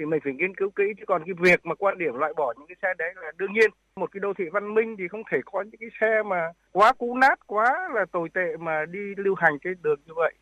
thì 0.00 0.06
mình 0.06 0.20
phải 0.24 0.32
nghiên 0.32 0.56
cứu 0.56 0.70
kỹ 0.76 0.84
chứ 0.98 1.04
còn 1.06 1.22
cái 1.26 1.34
việc 1.40 1.60
mà 1.66 1.74
quan 1.74 1.98
điểm 1.98 2.14
loại 2.14 2.32
bỏ 2.36 2.54
những 2.58 2.68
cái 2.68 2.76
xe 2.82 2.88
đấy 2.98 3.12
là 3.16 3.32
đương 3.36 3.52
nhiên 3.52 3.70
một 3.96 4.12
cái 4.12 4.20
đô 4.20 4.32
thị 4.38 4.44
văn 4.52 4.74
minh 4.74 4.96
thì 4.98 5.04
không 5.08 5.22
thể 5.32 5.38
có 5.52 5.62
những 5.62 5.80
cái 5.80 5.88
xe 6.00 6.22
mà 6.30 6.40
quá 6.72 6.92
cũ 6.92 7.14
nát 7.14 7.46
quá 7.46 7.88
là 7.94 8.04
tồi 8.12 8.28
tệ 8.34 8.56
mà 8.60 8.84
đi 8.90 9.14
lưu 9.16 9.34
hành 9.34 9.58
trên 9.64 9.82
đường 9.82 10.00
như 10.06 10.12
vậy 10.16 10.34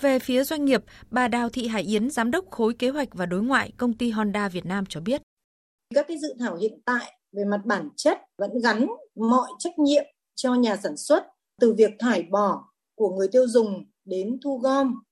về 0.00 0.18
phía 0.18 0.44
doanh 0.44 0.64
nghiệp, 0.64 0.84
bà 1.10 1.28
Đào 1.28 1.48
Thị 1.48 1.68
Hải 1.68 1.82
Yến, 1.82 2.10
giám 2.10 2.30
đốc 2.30 2.50
khối 2.50 2.74
kế 2.74 2.88
hoạch 2.88 3.08
và 3.12 3.26
đối 3.26 3.42
ngoại 3.42 3.72
công 3.76 3.94
ty 3.94 4.10
Honda 4.10 4.48
Việt 4.48 4.66
Nam 4.66 4.84
cho 4.88 5.00
biết. 5.00 5.22
Các 5.94 6.04
cái 6.08 6.18
dự 6.18 6.34
thảo 6.40 6.56
hiện 6.56 6.80
tại 6.84 7.12
về 7.32 7.44
mặt 7.44 7.60
bản 7.64 7.88
chất 7.96 8.18
vẫn 8.38 8.50
gắn 8.62 8.86
mọi 9.14 9.48
trách 9.58 9.78
nhiệm 9.78 10.04
cho 10.34 10.54
nhà 10.54 10.76
sản 10.76 10.96
xuất 10.96 11.26
từ 11.60 11.74
việc 11.78 11.90
thải 11.98 12.22
bỏ 12.22 12.64
của 12.94 13.16
người 13.16 13.28
tiêu 13.32 13.46
dùng 13.46 13.84
đến 14.04 14.38
thu 14.44 14.58
gom. 14.58 15.02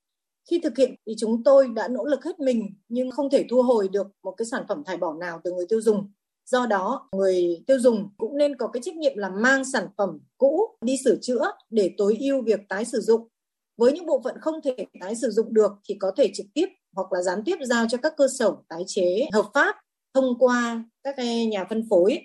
Khi 0.50 0.60
thực 0.62 0.78
hiện 0.78 0.94
thì 1.06 1.14
chúng 1.18 1.44
tôi 1.44 1.68
đã 1.74 1.88
nỗ 1.88 2.04
lực 2.04 2.24
hết 2.24 2.40
mình 2.40 2.74
nhưng 2.88 3.10
không 3.10 3.30
thể 3.30 3.46
thu 3.50 3.62
hồi 3.62 3.88
được 3.88 4.06
một 4.22 4.34
cái 4.36 4.46
sản 4.46 4.64
phẩm 4.68 4.82
thải 4.86 4.96
bỏ 4.96 5.14
nào 5.14 5.40
từ 5.44 5.52
người 5.52 5.66
tiêu 5.68 5.80
dùng. 5.80 6.10
Do 6.46 6.66
đó, 6.66 7.08
người 7.12 7.62
tiêu 7.66 7.78
dùng 7.78 8.08
cũng 8.18 8.36
nên 8.36 8.56
có 8.56 8.68
cái 8.68 8.82
trách 8.82 8.96
nhiệm 8.96 9.16
là 9.16 9.30
mang 9.30 9.64
sản 9.64 9.86
phẩm 9.98 10.18
cũ 10.38 10.60
đi 10.80 10.96
sửa 11.04 11.16
chữa 11.22 11.52
để 11.70 11.94
tối 11.98 12.16
ưu 12.20 12.42
việc 12.42 12.60
tái 12.68 12.84
sử 12.84 13.00
dụng 13.00 13.28
với 13.76 13.92
những 13.92 14.06
bộ 14.06 14.20
phận 14.24 14.34
không 14.40 14.54
thể 14.64 14.76
tái 15.00 15.14
sử 15.14 15.30
dụng 15.30 15.54
được 15.54 15.72
thì 15.88 15.94
có 16.00 16.12
thể 16.16 16.30
trực 16.34 16.46
tiếp 16.54 16.66
hoặc 16.96 17.12
là 17.12 17.22
gián 17.22 17.42
tiếp 17.44 17.56
giao 17.62 17.86
cho 17.88 17.98
các 17.98 18.12
cơ 18.16 18.28
sở 18.38 18.52
tái 18.68 18.82
chế 18.86 19.28
hợp 19.32 19.50
pháp 19.54 19.76
thông 20.14 20.38
qua 20.38 20.84
các 21.02 21.16
nhà 21.48 21.64
phân 21.68 21.88
phối. 21.90 22.18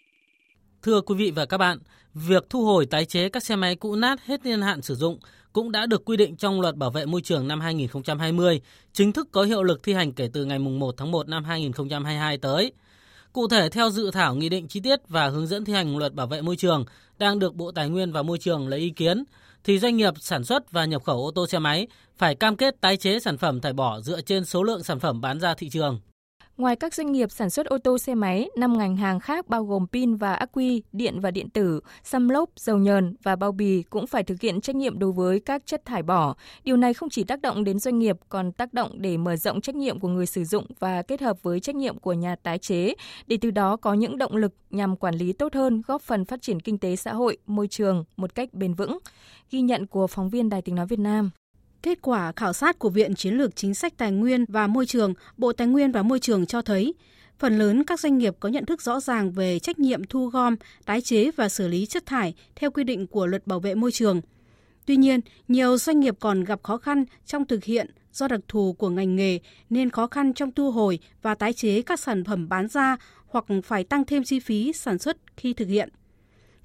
Thưa 0.82 1.02
quý 1.02 1.16
vị 1.16 1.32
và 1.36 1.46
các 1.46 1.58
bạn, 1.58 1.80
việc 2.14 2.46
thu 2.50 2.66
hồi 2.66 2.86
tái 2.86 3.06
chế 3.06 3.30
các 3.30 3.44
xe 3.44 3.56
máy 3.56 3.76
cũ 3.76 3.96
nát 3.96 4.22
hết 4.22 4.46
niên 4.46 4.62
hạn 4.62 4.82
sử 4.82 4.96
dụng 4.96 5.20
cũng 5.56 5.72
đã 5.72 5.86
được 5.86 6.06
quy 6.06 6.18
định 6.18 6.36
trong 6.36 6.62
Luật 6.62 6.76
Bảo 6.76 6.92
vệ 6.92 7.06
môi 7.06 7.22
trường 7.22 7.48
năm 7.48 7.62
2020, 7.62 8.62
chính 8.94 9.12
thức 9.12 9.28
có 9.32 9.44
hiệu 9.44 9.64
lực 9.64 9.84
thi 9.84 9.94
hành 9.94 10.14
kể 10.14 10.30
từ 10.34 10.46
ngày 10.46 10.60
1 10.60 10.98
tháng 10.98 11.12
1 11.12 11.28
năm 11.28 11.44
2022 11.44 12.38
tới. 12.38 12.72
Cụ 13.34 13.48
thể 13.48 13.70
theo 13.70 13.90
dự 13.90 14.12
thảo 14.12 14.36
nghị 14.36 14.50
định 14.50 14.68
chi 14.68 14.80
tiết 14.80 15.00
và 15.08 15.30
hướng 15.30 15.48
dẫn 15.48 15.66
thi 15.66 15.74
hành 15.74 15.98
Luật 15.98 16.14
Bảo 16.14 16.28
vệ 16.28 16.42
môi 16.42 16.56
trường 16.56 16.86
đang 17.18 17.40
được 17.40 17.56
Bộ 17.56 17.72
Tài 17.72 17.90
nguyên 17.90 18.12
và 18.12 18.24
Môi 18.24 18.38
trường 18.38 18.68
lấy 18.68 18.80
ý 18.80 18.90
kiến, 18.90 19.24
thì 19.64 19.80
doanh 19.80 19.98
nghiệp 19.98 20.14
sản 20.20 20.44
xuất 20.44 20.72
và 20.72 20.86
nhập 20.86 21.04
khẩu 21.04 21.26
ô 21.26 21.32
tô 21.32 21.48
xe 21.48 21.60
máy 21.60 21.88
phải 22.18 22.36
cam 22.36 22.56
kết 22.56 22.82
tái 22.82 22.98
chế 22.98 23.20
sản 23.20 23.38
phẩm 23.38 23.62
thải 23.62 23.74
bỏ 23.74 24.02
dựa 24.02 24.22
trên 24.22 24.46
số 24.46 24.64
lượng 24.64 24.84
sản 24.84 25.00
phẩm 25.00 25.22
bán 25.22 25.40
ra 25.40 25.54
thị 25.54 25.70
trường. 25.70 26.00
Ngoài 26.58 26.76
các 26.76 26.94
doanh 26.94 27.12
nghiệp 27.12 27.32
sản 27.32 27.50
xuất 27.50 27.66
ô 27.66 27.78
tô 27.78 27.98
xe 27.98 28.16
máy, 28.16 28.50
năm 28.58 28.78
ngành 28.78 28.96
hàng 28.98 29.20
khác 29.20 29.48
bao 29.48 29.66
gồm 29.66 29.88
pin 29.88 30.16
và 30.16 30.34
ắc 30.34 30.50
quy, 30.54 30.84
điện 30.92 31.20
và 31.20 31.32
điện 31.32 31.50
tử, 31.50 31.80
xăm 32.04 32.30
lốp, 32.30 32.50
dầu 32.56 32.78
nhờn 32.78 33.16
và 33.24 33.36
bao 33.36 33.52
bì 33.52 33.84
cũng 33.84 34.08
phải 34.08 34.24
thực 34.24 34.42
hiện 34.42 34.62
trách 34.62 34.76
nhiệm 34.76 35.00
đối 35.00 35.12
với 35.12 35.40
các 35.40 35.66
chất 35.66 35.86
thải 35.86 36.04
bỏ. 36.04 36.36
Điều 36.64 36.78
này 36.78 36.94
không 36.94 37.10
chỉ 37.10 37.24
tác 37.24 37.42
động 37.42 37.64
đến 37.64 37.80
doanh 37.80 38.00
nghiệp 38.00 38.18
còn 38.30 38.52
tác 38.52 38.74
động 38.74 38.92
để 38.94 39.18
mở 39.18 39.36
rộng 39.36 39.62
trách 39.62 39.76
nhiệm 39.76 40.00
của 40.00 40.08
người 40.08 40.26
sử 40.26 40.44
dụng 40.44 40.66
và 40.80 41.02
kết 41.02 41.22
hợp 41.22 41.44
với 41.44 41.60
trách 41.60 41.76
nhiệm 41.76 42.00
của 42.00 42.14
nhà 42.14 42.36
tái 42.36 42.58
chế 42.58 42.94
để 43.28 43.38
từ 43.42 43.52
đó 43.52 43.76
có 43.76 43.94
những 43.94 44.18
động 44.18 44.36
lực 44.36 44.54
nhằm 44.70 44.96
quản 44.96 45.16
lý 45.16 45.34
tốt 45.34 45.54
hơn, 45.54 45.82
góp 45.88 46.02
phần 46.02 46.26
phát 46.26 46.42
triển 46.42 46.60
kinh 46.60 46.78
tế 46.78 46.96
xã 46.96 47.14
hội, 47.14 47.38
môi 47.48 47.68
trường 47.68 48.04
một 48.18 48.36
cách 48.36 48.54
bền 48.54 48.74
vững. 48.74 48.98
Ghi 49.52 49.62
nhận 49.62 49.88
của 49.88 50.08
phóng 50.08 50.30
viên 50.30 50.50
Đài 50.50 50.62
Tiếng 50.62 50.76
nói 50.76 50.86
Việt 50.86 51.00
Nam. 51.00 51.32
Kết 51.82 52.02
quả 52.02 52.32
khảo 52.36 52.54
sát 52.54 52.80
của 52.80 52.90
Viện 52.90 53.16
Chiến 53.16 53.34
lược 53.34 53.56
Chính 53.56 53.74
sách 53.74 53.98
Tài 53.98 54.12
nguyên 54.12 54.46
và 54.48 54.68
Môi 54.68 54.86
trường, 54.86 55.14
Bộ 55.38 55.54
Tài 55.54 55.68
nguyên 55.68 55.92
và 55.92 56.04
Môi 56.04 56.20
trường 56.20 56.46
cho 56.46 56.62
thấy, 56.62 56.94
phần 57.40 57.58
lớn 57.58 57.84
các 57.84 58.00
doanh 58.00 58.18
nghiệp 58.18 58.36
có 58.40 58.50
nhận 58.50 58.66
thức 58.66 58.82
rõ 58.82 59.00
ràng 59.00 59.32
về 59.32 59.60
trách 59.60 59.80
nhiệm 59.80 60.04
thu 60.04 60.28
gom, 60.28 60.56
tái 60.86 61.02
chế 61.02 61.32
và 61.32 61.50
xử 61.50 61.68
lý 61.68 61.86
chất 61.86 62.06
thải 62.06 62.34
theo 62.56 62.72
quy 62.72 62.84
định 62.84 63.08
của 63.08 63.26
Luật 63.26 63.48
Bảo 63.48 63.60
vệ 63.60 63.76
môi 63.76 63.92
trường. 63.92 64.22
Tuy 64.86 64.96
nhiên, 64.96 65.20
nhiều 65.48 65.78
doanh 65.78 66.00
nghiệp 66.00 66.16
còn 66.20 66.44
gặp 66.44 66.64
khó 66.64 66.78
khăn 66.78 67.06
trong 67.26 67.46
thực 67.46 67.64
hiện 67.64 67.88
do 68.14 68.28
đặc 68.28 68.40
thù 68.48 68.74
của 68.74 68.90
ngành 68.90 69.16
nghề 69.16 69.40
nên 69.70 69.90
khó 69.90 70.08
khăn 70.08 70.34
trong 70.34 70.52
thu 70.52 70.72
hồi 70.72 71.00
và 71.22 71.36
tái 71.36 71.54
chế 71.54 71.82
các 71.82 72.00
sản 72.00 72.24
phẩm 72.24 72.50
bán 72.50 72.68
ra 72.68 72.98
hoặc 73.28 73.46
phải 73.64 73.84
tăng 73.84 74.06
thêm 74.06 74.24
chi 74.24 74.40
phí 74.40 74.74
sản 74.74 74.98
xuất 74.98 75.18
khi 75.38 75.54
thực 75.54 75.68
hiện. 75.68 75.90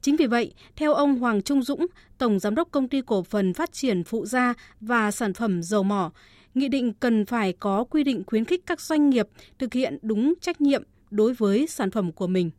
Chính 0.02 0.17
vì 0.17 0.26
vậy, 0.26 0.52
theo 0.76 0.94
ông 0.94 1.19
Hoàng 1.19 1.43
Trung 1.43 1.62
Dũng, 1.62 1.87
Tổng 2.19 2.38
Giám 2.38 2.55
đốc 2.55 2.70
Công 2.70 2.88
ty 2.88 3.00
Cổ 3.06 3.23
phần 3.23 3.55
Phát 3.55 3.73
triển 3.73 4.05
Phụ 4.05 4.26
gia 4.26 4.55
và 4.81 5.11
Sản 5.11 5.35
phẩm 5.35 5.62
Dầu 5.62 5.82
mỏ, 5.82 6.11
Nghị 6.55 6.69
định 6.69 6.93
cần 6.93 7.26
phải 7.26 7.52
có 7.52 7.85
quy 7.85 8.04
định 8.04 8.23
khuyến 8.26 8.45
khích 8.45 8.66
các 8.66 8.80
doanh 8.80 9.11
nghiệp 9.11 9.28
thực 9.59 9.73
hiện 9.73 9.99
đúng 10.02 10.35
trách 10.40 10.61
nhiệm 10.61 10.83
đối 11.11 11.35
với 11.35 11.66
sản 11.66 11.90
phẩm 11.90 12.12
của 12.12 12.26
mình 12.26 12.50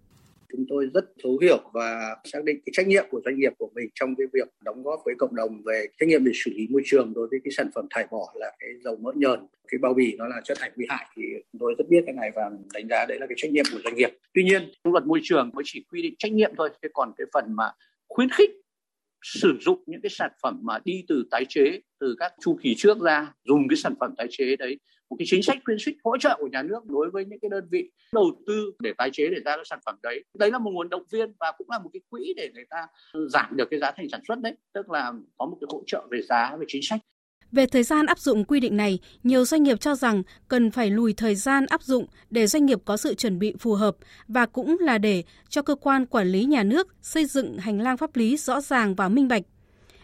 chúng 0.52 0.66
tôi 0.70 0.90
rất 0.94 1.06
thấu 1.24 1.38
hiểu 1.42 1.58
và 1.74 2.16
xác 2.24 2.44
định 2.44 2.60
cái 2.66 2.72
trách 2.74 2.88
nhiệm 2.88 3.06
của 3.10 3.22
doanh 3.26 3.40
nghiệp 3.40 3.54
của 3.58 3.70
mình 3.76 3.90
trong 3.96 4.16
cái 4.16 4.28
việc 4.34 4.48
đóng 4.62 4.84
góp 4.84 5.02
với 5.06 5.16
cộng 5.18 5.36
đồng 5.36 5.62
về 5.66 5.86
trách 6.00 6.10
nhiệm 6.10 6.24
về 6.24 6.32
xử 6.46 6.52
lý 6.56 6.68
môi 6.70 6.82
trường 6.86 7.14
đối 7.14 7.28
với 7.28 7.40
cái 7.44 7.52
sản 7.52 7.70
phẩm 7.76 7.88
thải 7.90 8.08
bỏ 8.12 8.34
là 8.36 8.52
cái 8.60 8.70
dầu 8.84 8.96
mỡ 8.96 9.12
nhờn, 9.16 9.40
cái 9.68 9.80
bao 9.82 9.94
bì 9.94 10.16
nó 10.18 10.28
là 10.28 10.42
chất 10.44 10.58
thải 10.60 10.72
nguy 10.76 10.86
hại 10.90 11.06
thì 11.16 11.24
chúng 11.52 11.60
tôi 11.60 11.76
rất 11.78 11.86
biết 11.90 12.04
cái 12.06 12.16
này 12.16 12.32
và 12.36 12.52
đánh 12.74 12.88
giá 12.90 13.06
đấy 13.06 13.18
là 13.20 13.28
cái 13.28 13.36
trách 13.38 13.52
nhiệm 13.52 13.66
của 13.72 13.80
doanh 13.84 13.96
nghiệp. 13.96 14.10
Tuy 14.34 14.44
nhiên 14.44 14.72
luật 14.84 15.06
môi 15.06 15.20
trường 15.24 15.50
mới 15.54 15.64
chỉ 15.68 15.86
quy 15.92 16.02
định 16.02 16.14
trách 16.20 16.32
nhiệm 16.32 16.52
thôi 16.58 16.70
chứ 16.82 16.88
còn 16.94 17.12
cái 17.18 17.28
phần 17.34 17.46
mà 17.56 17.72
khuyến 18.08 18.30
khích 18.30 18.50
sử 19.24 19.58
dụng 19.62 19.84
những 19.86 20.02
cái 20.02 20.10
sản 20.10 20.32
phẩm 20.44 20.60
mà 20.64 20.80
đi 20.86 21.04
từ 21.08 21.24
tái 21.32 21.46
chế, 21.50 21.80
từ 22.00 22.16
các 22.20 22.34
chu 22.42 22.58
kỳ 22.64 22.76
trước 22.78 23.02
ra, 23.02 23.34
dùng 23.44 23.68
cái 23.70 23.78
sản 23.78 23.94
phẩm 24.00 24.14
tái 24.18 24.28
chế 24.30 24.56
đấy 24.56 24.80
một 25.12 25.16
cái 25.20 25.26
chính 25.30 25.44
sách 25.44 25.58
khuyến 25.66 25.78
khích 25.86 25.98
hỗ 26.04 26.18
trợ 26.18 26.38
của 26.40 26.48
nhà 26.48 26.64
nước 26.64 26.86
đối 26.86 27.10
với 27.10 27.26
những 27.26 27.40
cái 27.40 27.50
đơn 27.50 27.68
vị 27.72 27.92
đầu 28.14 28.32
tư 28.48 28.72
để 28.80 28.94
tái 28.98 29.10
chế 29.14 29.28
để 29.28 29.38
ra 29.46 29.58
các 29.58 29.68
sản 29.68 29.80
phẩm 29.86 29.96
đấy 30.04 30.24
đấy 30.34 30.52
là 30.52 30.60
một 30.60 30.72
nguồn 30.72 30.90
động 30.90 31.04
viên 31.12 31.34
và 31.40 31.52
cũng 31.58 31.70
là 31.70 31.80
một 31.80 31.90
cái 31.94 32.02
quỹ 32.10 32.34
để 32.38 32.50
người 32.54 32.66
ta 32.70 32.88
giảm 33.30 33.58
được 33.58 33.68
cái 33.72 33.80
giá 33.80 33.92
thành 33.98 34.10
sản 34.12 34.22
xuất 34.28 34.42
đấy 34.42 34.54
tức 34.74 34.90
là 34.90 35.14
có 35.38 35.46
một 35.46 35.58
cái 35.62 35.68
hỗ 35.72 35.84
trợ 35.88 36.08
về 36.12 36.22
giá 36.22 36.56
về 36.60 36.66
chính 36.68 36.82
sách 36.84 37.00
về 37.52 37.66
thời 37.66 37.84
gian 37.84 38.06
áp 38.06 38.20
dụng 38.20 38.44
quy 38.44 38.60
định 38.60 38.78
này, 38.78 39.00
nhiều 39.24 39.46
doanh 39.46 39.64
nghiệp 39.64 39.80
cho 39.80 39.96
rằng 39.96 40.24
cần 40.48 40.72
phải 40.72 40.90
lùi 40.90 41.14
thời 41.14 41.36
gian 41.36 41.66
áp 41.66 41.84
dụng 41.84 42.06
để 42.30 42.48
doanh 42.48 42.66
nghiệp 42.66 42.80
có 42.86 42.98
sự 42.98 43.14
chuẩn 43.14 43.40
bị 43.40 43.54
phù 43.60 43.74
hợp 43.74 43.96
và 44.28 44.46
cũng 44.46 44.78
là 44.80 44.98
để 44.98 45.24
cho 45.50 45.62
cơ 45.62 45.76
quan 45.76 46.06
quản 46.06 46.28
lý 46.28 46.46
nhà 46.46 46.64
nước 46.64 46.88
xây 47.02 47.26
dựng 47.26 47.58
hành 47.58 47.82
lang 47.82 47.98
pháp 47.98 48.16
lý 48.16 48.38
rõ 48.38 48.62
ràng 48.62 48.96
và 48.96 49.10
minh 49.10 49.28
bạch. 49.28 49.44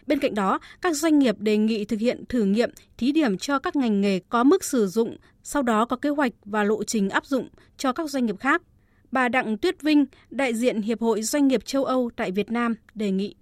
Bên 0.08 0.18
cạnh 0.18 0.34
đó, 0.34 0.58
các 0.80 0.96
doanh 0.96 1.18
nghiệp 1.18 1.34
đề 1.38 1.56
nghị 1.56 1.84
thực 1.84 2.00
hiện 2.00 2.24
thử 2.28 2.44
nghiệm, 2.44 2.70
thí 2.98 3.12
điểm 3.12 3.38
cho 3.38 3.58
các 3.58 3.76
ngành 3.76 4.00
nghề 4.00 4.18
có 4.18 4.44
mức 4.44 4.64
sử 4.64 4.86
dụng, 4.86 5.16
sau 5.42 5.62
đó 5.62 5.84
có 5.84 5.96
kế 5.96 6.08
hoạch 6.08 6.32
và 6.44 6.64
lộ 6.64 6.84
trình 6.84 7.08
áp 7.08 7.26
dụng 7.26 7.48
cho 7.76 7.92
các 7.92 8.10
doanh 8.10 8.26
nghiệp 8.26 8.40
khác. 8.40 8.62
Bà 9.10 9.28
Đặng 9.28 9.58
Tuyết 9.58 9.82
Vinh, 9.82 10.06
đại 10.30 10.54
diện 10.54 10.82
Hiệp 10.82 11.00
hội 11.00 11.22
Doanh 11.22 11.48
nghiệp 11.48 11.64
châu 11.64 11.84
Âu 11.84 12.10
tại 12.16 12.30
Việt 12.30 12.50
Nam, 12.50 12.74
đề 12.94 13.10
nghị. 13.10 13.34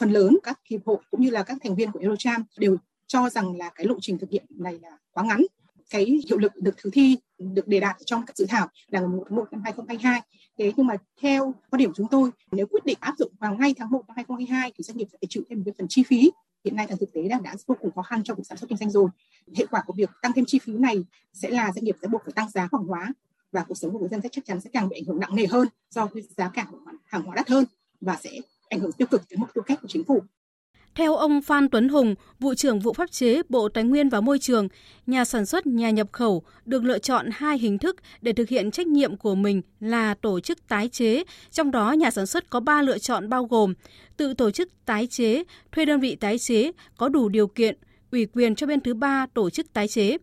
Phần 0.00 0.12
lớn 0.12 0.38
các 0.42 0.58
hiệp 0.70 0.80
hội 0.86 0.98
cũng 1.10 1.22
như 1.22 1.30
là 1.30 1.42
các 1.42 1.56
thành 1.64 1.76
viên 1.76 1.92
của 1.92 2.00
Eurocharm 2.00 2.42
đều 2.58 2.76
cho 3.06 3.30
rằng 3.30 3.56
là 3.56 3.70
cái 3.74 3.86
lộ 3.86 3.94
trình 4.00 4.18
thực 4.18 4.30
hiện 4.30 4.44
này 4.48 4.78
là 4.82 4.90
quá 5.12 5.24
ngắn 5.24 5.40
cái 5.92 6.20
hiệu 6.28 6.38
lực 6.38 6.52
được 6.56 6.74
thực 6.78 6.90
thi 6.92 7.16
được 7.38 7.68
đề 7.68 7.80
đạt 7.80 7.96
trong 8.06 8.26
các 8.26 8.36
dự 8.36 8.46
thảo 8.48 8.68
là 8.88 9.00
ngày 9.00 9.08
1 9.08 9.24
tháng 9.28 9.36
1 9.36 9.52
năm 9.52 9.62
2022. 9.64 10.20
Thế 10.58 10.72
nhưng 10.76 10.86
mà 10.86 10.94
theo 11.20 11.54
quan 11.70 11.78
điểm 11.78 11.90
của 11.90 11.94
chúng 11.96 12.08
tôi, 12.10 12.30
nếu 12.52 12.66
quyết 12.66 12.84
định 12.84 12.98
áp 13.00 13.14
dụng 13.18 13.32
vào 13.38 13.54
ngay 13.54 13.74
tháng 13.78 13.90
1 13.90 14.02
năm 14.08 14.14
2022 14.16 14.72
thì 14.76 14.82
doanh 14.84 14.96
nghiệp 14.96 15.06
sẽ 15.12 15.18
phải 15.20 15.28
chịu 15.30 15.42
thêm 15.48 15.58
một 15.58 15.62
cái 15.66 15.74
phần 15.78 15.86
chi 15.88 16.02
phí 16.02 16.30
hiện 16.64 16.76
nay 16.76 16.86
là 16.90 16.96
thực 17.00 17.12
tế 17.12 17.28
đang 17.28 17.42
đã 17.42 17.54
vô 17.66 17.76
cùng 17.80 17.90
khó 17.94 18.02
khăn 18.02 18.22
trong 18.24 18.36
cuộc 18.36 18.42
sản 18.42 18.58
xuất 18.58 18.68
kinh 18.68 18.78
doanh 18.78 18.90
rồi. 18.90 19.08
Hệ 19.56 19.66
quả 19.66 19.82
của 19.86 19.92
việc 19.92 20.10
tăng 20.22 20.32
thêm 20.32 20.44
chi 20.44 20.58
phí 20.58 20.72
này 20.72 21.04
sẽ 21.32 21.50
là 21.50 21.72
doanh 21.72 21.84
nghiệp 21.84 21.96
sẽ 22.02 22.08
buộc 22.08 22.22
phải 22.24 22.32
tăng 22.32 22.50
giá 22.50 22.68
hàng 22.72 22.86
hóa 22.86 23.12
và 23.52 23.64
cuộc 23.68 23.74
sống 23.74 23.92
của 23.92 23.98
người 23.98 24.08
dân 24.08 24.20
sẽ 24.22 24.28
chắc 24.32 24.44
chắn 24.44 24.60
sẽ 24.60 24.70
càng 24.72 24.88
bị 24.88 24.96
ảnh 24.96 25.04
hưởng 25.04 25.20
nặng 25.20 25.36
nề 25.36 25.46
hơn 25.46 25.68
do 25.90 26.08
giá 26.36 26.50
cả 26.54 26.66
của 26.70 26.78
hàng 27.04 27.22
hóa 27.22 27.34
đắt 27.34 27.48
hơn 27.48 27.64
và 28.00 28.16
sẽ 28.22 28.30
ảnh 28.68 28.80
hưởng 28.80 28.92
tiêu 28.92 29.06
cực 29.10 29.22
đến 29.30 29.40
mục 29.40 29.54
tiêu 29.54 29.62
kép 29.66 29.82
của 29.82 29.88
chính 29.88 30.04
phủ. 30.04 30.22
Theo 30.94 31.16
ông 31.16 31.42
Phan 31.42 31.68
Tuấn 31.68 31.88
Hùng, 31.88 32.14
vụ 32.40 32.54
trưởng 32.54 32.80
vụ 32.80 32.92
pháp 32.92 33.10
chế 33.10 33.42
Bộ 33.48 33.68
Tài 33.68 33.84
nguyên 33.84 34.08
và 34.08 34.20
Môi 34.20 34.38
trường, 34.38 34.68
nhà 35.06 35.24
sản 35.24 35.46
xuất, 35.46 35.66
nhà 35.66 35.90
nhập 35.90 36.08
khẩu 36.12 36.42
được 36.64 36.84
lựa 36.84 36.98
chọn 36.98 37.26
hai 37.32 37.58
hình 37.58 37.78
thức 37.78 37.96
để 38.20 38.32
thực 38.32 38.48
hiện 38.48 38.70
trách 38.70 38.86
nhiệm 38.86 39.16
của 39.16 39.34
mình 39.34 39.62
là 39.80 40.14
tổ 40.14 40.40
chức 40.40 40.68
tái 40.68 40.88
chế, 40.88 41.22
trong 41.50 41.70
đó 41.70 41.92
nhà 41.92 42.10
sản 42.10 42.26
xuất 42.26 42.50
có 42.50 42.60
3 42.60 42.82
lựa 42.82 42.98
chọn 42.98 43.28
bao 43.28 43.44
gồm 43.44 43.74
tự 44.16 44.34
tổ 44.34 44.50
chức 44.50 44.68
tái 44.84 45.06
chế, 45.06 45.42
thuê 45.72 45.84
đơn 45.84 46.00
vị 46.00 46.16
tái 46.16 46.38
chế 46.38 46.70
có 46.96 47.08
đủ 47.08 47.28
điều 47.28 47.46
kiện, 47.46 47.76
ủy 48.10 48.26
quyền 48.26 48.54
cho 48.54 48.66
bên 48.66 48.80
thứ 48.80 48.94
ba 48.94 49.26
tổ 49.34 49.50
chức 49.50 49.72
tái 49.72 49.88
chế. 49.88 50.18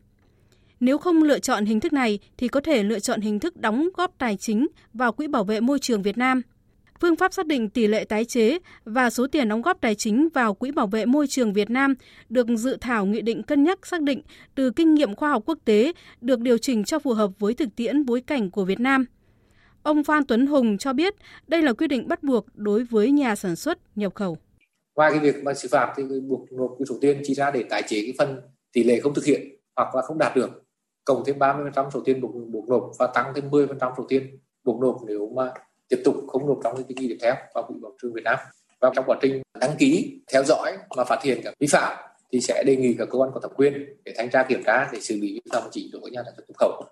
Nếu 0.80 0.98
không 0.98 1.24
lựa 1.24 1.40
chọn 1.40 1.66
hình 1.66 1.80
thức 1.80 1.94
này 1.94 2.20
thì 2.38 2.48
có 2.48 2.62
thể 2.62 2.84
lựa 2.84 3.00
chọn 3.00 3.22
hình 3.22 3.40
thức 3.40 3.58
đóng 3.58 3.90
góp 3.98 4.14
tài 4.18 4.38
chính 4.38 4.68
vào 4.94 5.12
Quỹ 5.12 5.28
Bảo 5.28 5.44
vệ 5.44 5.60
Môi 5.60 5.80
trường 5.80 6.02
Việt 6.02 6.18
Nam– 6.18 6.42
phương 7.02 7.16
pháp 7.16 7.34
xác 7.34 7.48
định 7.48 7.70
tỷ 7.70 7.88
lệ 7.88 8.04
tái 8.04 8.26
chế 8.26 8.60
và 8.86 9.10
số 9.10 9.28
tiền 9.28 9.50
đóng 9.50 9.62
góp 9.62 9.82
tài 9.82 9.96
chính 9.96 10.30
vào 10.34 10.54
Quỹ 10.54 10.72
Bảo 10.72 10.88
vệ 10.88 11.06
Môi 11.06 11.28
trường 11.28 11.54
Việt 11.54 11.70
Nam 11.70 11.96
được 12.30 12.48
dự 12.58 12.78
thảo 12.82 13.06
nghị 13.06 13.22
định 13.22 13.44
cân 13.44 13.64
nhắc 13.64 13.88
xác 13.88 14.02
định 14.02 14.22
từ 14.56 14.72
kinh 14.72 14.94
nghiệm 14.94 15.16
khoa 15.16 15.30
học 15.30 15.44
quốc 15.46 15.58
tế 15.66 15.94
được 16.22 16.40
điều 16.40 16.58
chỉnh 16.58 16.84
cho 16.84 17.00
phù 17.00 17.14
hợp 17.14 17.32
với 17.40 17.54
thực 17.54 17.76
tiễn 17.76 18.06
bối 18.06 18.22
cảnh 18.22 18.52
của 18.52 18.66
Việt 18.66 18.80
Nam. 18.80 19.06
Ông 19.84 20.04
Phan 20.04 20.26
Tuấn 20.26 20.48
Hùng 20.48 20.78
cho 20.78 20.94
biết 20.94 21.16
đây 21.48 21.62
là 21.62 21.74
quy 21.74 21.88
định 21.88 22.08
bắt 22.08 22.24
buộc 22.24 22.46
đối 22.54 22.84
với 22.84 23.12
nhà 23.12 23.36
sản 23.36 23.56
xuất 23.56 23.78
nhập 23.96 24.16
khẩu. 24.16 24.38
Ngoài 24.96 25.12
cái 25.12 25.20
việc 25.20 25.44
mà 25.44 25.54
xử 25.54 25.68
phạt 25.72 25.94
thì 25.98 26.04
buộc 26.04 26.52
nộp 26.52 26.76
cái 26.80 26.86
số 26.90 26.96
tiền 27.02 27.22
chi 27.24 27.34
ra 27.34 27.52
để 27.52 27.64
tái 27.64 27.82
chế 27.88 28.02
cái 28.02 28.14
phần 28.18 28.42
tỷ 28.74 28.84
lệ 28.84 29.00
không 29.00 29.14
thực 29.14 29.26
hiện 29.26 29.42
hoặc 29.76 29.96
là 29.96 30.02
không 30.02 30.18
đạt 30.18 30.36
được 30.36 30.64
cộng 31.06 31.24
thêm 31.26 31.40
30% 31.40 31.90
số 31.90 32.02
tiền 32.06 32.22
buộc, 32.22 32.32
buộc 32.48 32.70
nộp 32.70 32.92
và 33.00 33.08
tăng 33.08 33.34
thêm 33.36 33.50
10% 33.50 33.94
số 33.98 34.06
tiền 34.10 34.40
buộc 34.64 34.82
nộp 34.82 34.98
nếu 35.08 35.32
mà 35.36 35.52
tiếp 35.90 36.02
tục 36.06 36.16
không 36.28 36.48
nộp 36.48 36.60
trong 36.64 36.76
cái 36.76 36.84
kỳ 36.98 37.08
tiếp 37.08 37.18
theo 37.22 37.36
vào 37.56 37.66
quỹ 37.68 37.76
bảo 37.82 37.92
trường 38.02 38.14
Việt 38.14 38.24
Nam 38.24 38.40
và 38.82 38.92
trong 38.96 39.06
quá 39.08 39.18
trình 39.22 39.42
đăng 39.60 39.76
ký 39.80 40.22
theo 40.34 40.44
dõi 40.44 40.78
và 40.90 41.06
phát 41.06 41.24
hiện 41.24 41.42
các 41.44 41.54
vi 41.60 41.68
phạm 41.72 41.98
thì 42.32 42.40
sẽ 42.42 42.64
đề 42.68 42.76
nghị 42.76 42.96
các 42.98 43.08
cơ 43.12 43.18
quan 43.18 43.32
có 43.34 43.40
thẩm 43.40 43.52
quyền 43.56 43.74
để 44.04 44.14
thanh 44.18 44.30
tra 44.30 44.44
kiểm 44.44 44.64
tra 44.66 44.90
để 44.94 45.00
xử 45.00 45.16
lý 45.16 45.34
vi 45.34 45.52
phạm 45.52 45.64
chỉ 45.72 45.90
đối 45.94 46.02
với 46.02 46.12
nhà 46.12 46.22
sản 46.26 46.34
xuất 46.38 46.44
nhập 46.50 46.58
khẩu. 46.58 46.84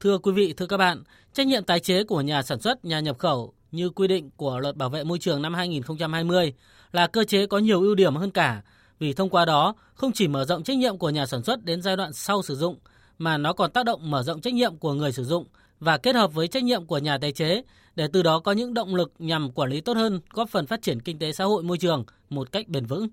Thưa 0.00 0.18
quý 0.18 0.32
vị, 0.32 0.54
thưa 0.56 0.66
các 0.66 0.76
bạn, 0.76 1.02
trách 1.32 1.46
nhiệm 1.46 1.64
tái 1.64 1.80
chế 1.80 2.04
của 2.04 2.20
nhà 2.20 2.42
sản 2.42 2.60
xuất, 2.60 2.84
nhà 2.84 3.00
nhập 3.00 3.18
khẩu 3.18 3.52
như 3.72 3.90
quy 3.90 4.08
định 4.08 4.30
của 4.36 4.58
Luật 4.58 4.76
Bảo 4.76 4.88
vệ 4.88 5.04
môi 5.04 5.18
trường 5.18 5.42
năm 5.42 5.54
2020 5.54 6.54
là 6.92 7.06
cơ 7.06 7.24
chế 7.24 7.46
có 7.46 7.58
nhiều 7.58 7.80
ưu 7.80 7.94
điểm 7.94 8.16
hơn 8.16 8.30
cả 8.30 8.62
vì 8.98 9.12
thông 9.12 9.30
qua 9.30 9.44
đó 9.44 9.74
không 9.94 10.12
chỉ 10.12 10.28
mở 10.28 10.44
rộng 10.44 10.62
trách 10.62 10.76
nhiệm 10.76 10.98
của 10.98 11.10
nhà 11.10 11.26
sản 11.26 11.42
xuất 11.42 11.64
đến 11.64 11.82
giai 11.82 11.96
đoạn 11.96 12.12
sau 12.12 12.42
sử 12.42 12.56
dụng 12.56 12.76
mà 13.18 13.38
nó 13.38 13.52
còn 13.52 13.70
tác 13.70 13.84
động 13.84 14.10
mở 14.10 14.22
rộng 14.22 14.40
trách 14.40 14.54
nhiệm 14.54 14.76
của 14.76 14.92
người 14.92 15.12
sử 15.12 15.24
dụng 15.24 15.46
và 15.80 15.98
kết 15.98 16.14
hợp 16.14 16.34
với 16.34 16.48
trách 16.48 16.64
nhiệm 16.64 16.86
của 16.86 16.98
nhà 16.98 17.18
tái 17.18 17.32
chế 17.32 17.62
để 17.96 18.08
từ 18.12 18.22
đó 18.22 18.38
có 18.38 18.52
những 18.52 18.74
động 18.74 18.94
lực 18.94 19.12
nhằm 19.18 19.52
quản 19.52 19.70
lý 19.70 19.80
tốt 19.80 19.96
hơn, 19.96 20.20
góp 20.30 20.48
phần 20.48 20.66
phát 20.66 20.82
triển 20.82 21.00
kinh 21.00 21.18
tế 21.18 21.32
xã 21.32 21.44
hội 21.44 21.62
môi 21.62 21.78
trường 21.78 22.04
một 22.28 22.52
cách 22.52 22.68
bền 22.68 22.86
vững. 22.86 23.08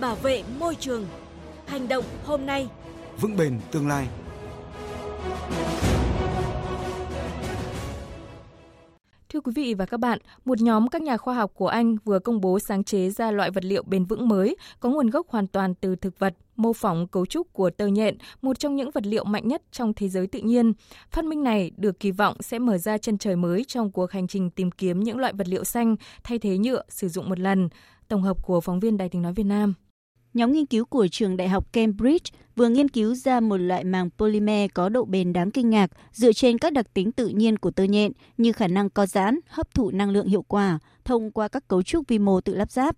Bảo 0.00 0.14
vệ 0.14 0.42
môi 0.58 0.74
trường. 0.74 1.06
Hành 1.66 1.88
động 1.88 2.04
hôm 2.24 2.46
nay. 2.46 2.68
Vững 3.20 3.36
bền 3.36 3.60
tương 3.70 3.88
lai. 3.88 4.08
Thưa 9.28 9.40
quý 9.40 9.52
vị 9.56 9.74
và 9.74 9.86
các 9.86 10.00
bạn, 10.00 10.18
một 10.44 10.60
nhóm 10.60 10.88
các 10.88 11.02
nhà 11.02 11.16
khoa 11.16 11.34
học 11.34 11.52
của 11.54 11.68
Anh 11.68 11.96
vừa 12.04 12.18
công 12.18 12.40
bố 12.40 12.58
sáng 12.58 12.84
chế 12.84 13.10
ra 13.10 13.30
loại 13.30 13.50
vật 13.50 13.64
liệu 13.64 13.82
bền 13.82 14.04
vững 14.04 14.28
mới 14.28 14.56
có 14.80 14.88
nguồn 14.88 15.10
gốc 15.10 15.28
hoàn 15.28 15.46
toàn 15.46 15.74
từ 15.74 15.96
thực 15.96 16.18
vật, 16.18 16.34
mô 16.58 16.72
phỏng 16.72 17.08
cấu 17.08 17.26
trúc 17.26 17.52
của 17.52 17.70
tơ 17.70 17.86
nhện, 17.86 18.16
một 18.42 18.58
trong 18.58 18.76
những 18.76 18.90
vật 18.90 19.06
liệu 19.06 19.24
mạnh 19.24 19.48
nhất 19.48 19.62
trong 19.72 19.94
thế 19.94 20.08
giới 20.08 20.26
tự 20.26 20.40
nhiên. 20.40 20.72
Phát 21.10 21.24
minh 21.24 21.42
này 21.42 21.70
được 21.76 22.00
kỳ 22.00 22.10
vọng 22.10 22.36
sẽ 22.40 22.58
mở 22.58 22.78
ra 22.78 22.98
chân 22.98 23.18
trời 23.18 23.36
mới 23.36 23.64
trong 23.64 23.92
cuộc 23.92 24.10
hành 24.10 24.26
trình 24.26 24.50
tìm 24.50 24.70
kiếm 24.70 25.00
những 25.00 25.18
loại 25.18 25.32
vật 25.32 25.48
liệu 25.48 25.64
xanh 25.64 25.96
thay 26.24 26.38
thế 26.38 26.58
nhựa 26.58 26.82
sử 26.88 27.08
dụng 27.08 27.28
một 27.28 27.38
lần. 27.38 27.68
Tổng 28.08 28.22
hợp 28.22 28.46
của 28.46 28.60
phóng 28.60 28.80
viên 28.80 28.96
Đài 28.96 29.08
tiếng 29.08 29.22
nói 29.22 29.32
Việt 29.32 29.44
Nam. 29.46 29.74
Nhóm 30.34 30.52
nghiên 30.52 30.66
cứu 30.66 30.84
của 30.84 31.06
trường 31.08 31.36
đại 31.36 31.48
học 31.48 31.72
Cambridge 31.72 32.30
vừa 32.56 32.68
nghiên 32.68 32.88
cứu 32.88 33.14
ra 33.14 33.40
một 33.40 33.56
loại 33.56 33.84
màng 33.84 34.10
polymer 34.18 34.70
có 34.74 34.88
độ 34.88 35.04
bền 35.04 35.32
đáng 35.32 35.50
kinh 35.50 35.70
ngạc 35.70 35.90
dựa 36.12 36.32
trên 36.32 36.58
các 36.58 36.72
đặc 36.72 36.94
tính 36.94 37.12
tự 37.12 37.28
nhiên 37.28 37.58
của 37.58 37.70
tơ 37.70 37.84
nhện 37.84 38.12
như 38.36 38.52
khả 38.52 38.66
năng 38.66 38.90
co 38.90 39.06
giãn, 39.06 39.38
hấp 39.48 39.74
thụ 39.74 39.90
năng 39.90 40.10
lượng 40.10 40.26
hiệu 40.26 40.42
quả 40.42 40.78
thông 41.04 41.30
qua 41.30 41.48
các 41.48 41.68
cấu 41.68 41.82
trúc 41.82 42.08
vi 42.08 42.18
mô 42.18 42.40
tự 42.40 42.54
lắp 42.54 42.70
ráp. 42.70 42.96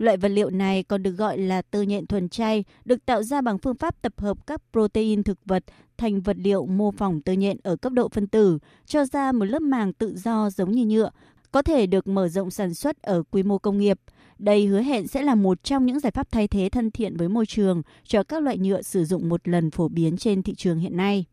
Loại 0.00 0.16
vật 0.16 0.28
liệu 0.28 0.50
này 0.50 0.82
còn 0.82 1.02
được 1.02 1.10
gọi 1.10 1.38
là 1.38 1.62
tơ 1.62 1.82
nhện 1.82 2.06
thuần 2.06 2.28
chay, 2.28 2.64
được 2.84 3.06
tạo 3.06 3.22
ra 3.22 3.40
bằng 3.40 3.58
phương 3.58 3.74
pháp 3.74 4.02
tập 4.02 4.12
hợp 4.20 4.46
các 4.46 4.62
protein 4.72 5.22
thực 5.22 5.38
vật 5.44 5.64
thành 5.98 6.20
vật 6.20 6.36
liệu 6.40 6.66
mô 6.66 6.90
phỏng 6.90 7.22
tơ 7.22 7.32
nhện 7.32 7.56
ở 7.62 7.76
cấp 7.76 7.92
độ 7.92 8.08
phân 8.08 8.26
tử, 8.26 8.58
cho 8.86 9.04
ra 9.04 9.32
một 9.32 9.44
lớp 9.44 9.62
màng 9.62 9.92
tự 9.92 10.16
do 10.16 10.50
giống 10.50 10.70
như 10.70 10.84
nhựa, 10.84 11.10
có 11.52 11.62
thể 11.62 11.86
được 11.86 12.06
mở 12.06 12.28
rộng 12.28 12.50
sản 12.50 12.74
xuất 12.74 13.02
ở 13.02 13.22
quy 13.30 13.42
mô 13.42 13.58
công 13.58 13.78
nghiệp. 13.78 14.00
Đây 14.38 14.66
hứa 14.66 14.80
hẹn 14.82 15.06
sẽ 15.06 15.22
là 15.22 15.34
một 15.34 15.64
trong 15.64 15.86
những 15.86 16.00
giải 16.00 16.10
pháp 16.10 16.32
thay 16.32 16.48
thế 16.48 16.68
thân 16.72 16.90
thiện 16.90 17.16
với 17.16 17.28
môi 17.28 17.46
trường 17.46 17.82
cho 18.04 18.22
các 18.22 18.42
loại 18.42 18.58
nhựa 18.58 18.82
sử 18.82 19.04
dụng 19.04 19.28
một 19.28 19.48
lần 19.48 19.70
phổ 19.70 19.88
biến 19.88 20.16
trên 20.16 20.42
thị 20.42 20.54
trường 20.54 20.78
hiện 20.78 20.96
nay. 20.96 21.24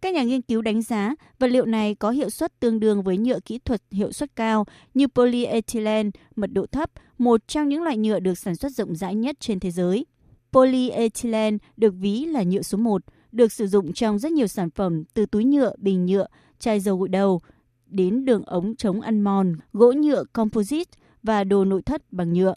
Các 0.00 0.14
nhà 0.14 0.22
nghiên 0.22 0.42
cứu 0.42 0.62
đánh 0.62 0.82
giá 0.82 1.14
vật 1.38 1.46
liệu 1.46 1.64
này 1.64 1.94
có 1.94 2.10
hiệu 2.10 2.30
suất 2.30 2.60
tương 2.60 2.80
đương 2.80 3.02
với 3.02 3.18
nhựa 3.18 3.40
kỹ 3.40 3.58
thuật 3.58 3.82
hiệu 3.90 4.12
suất 4.12 4.36
cao 4.36 4.66
như 4.94 5.06
polyethylene 5.06 6.10
mật 6.36 6.52
độ 6.52 6.66
thấp, 6.66 6.90
một 7.18 7.48
trong 7.48 7.68
những 7.68 7.82
loại 7.82 7.96
nhựa 7.96 8.20
được 8.20 8.38
sản 8.38 8.56
xuất 8.56 8.72
rộng 8.72 8.94
rãi 8.96 9.14
nhất 9.14 9.36
trên 9.40 9.60
thế 9.60 9.70
giới. 9.70 10.06
Polyethylene 10.52 11.58
được 11.76 11.94
ví 12.00 12.24
là 12.24 12.42
nhựa 12.42 12.62
số 12.62 12.78
1, 12.78 13.02
được 13.32 13.52
sử 13.52 13.66
dụng 13.66 13.92
trong 13.92 14.18
rất 14.18 14.32
nhiều 14.32 14.46
sản 14.46 14.70
phẩm 14.70 15.04
từ 15.14 15.26
túi 15.26 15.44
nhựa, 15.44 15.72
bình 15.78 16.06
nhựa, 16.06 16.26
chai 16.58 16.80
dầu 16.80 16.96
gội 16.96 17.08
đầu 17.08 17.40
đến 17.86 18.24
đường 18.24 18.42
ống 18.44 18.76
chống 18.76 19.00
ăn 19.00 19.20
mòn, 19.20 19.56
gỗ 19.72 19.92
nhựa 19.92 20.24
composite 20.32 20.98
và 21.22 21.44
đồ 21.44 21.64
nội 21.64 21.82
thất 21.82 22.12
bằng 22.12 22.32
nhựa. 22.32 22.54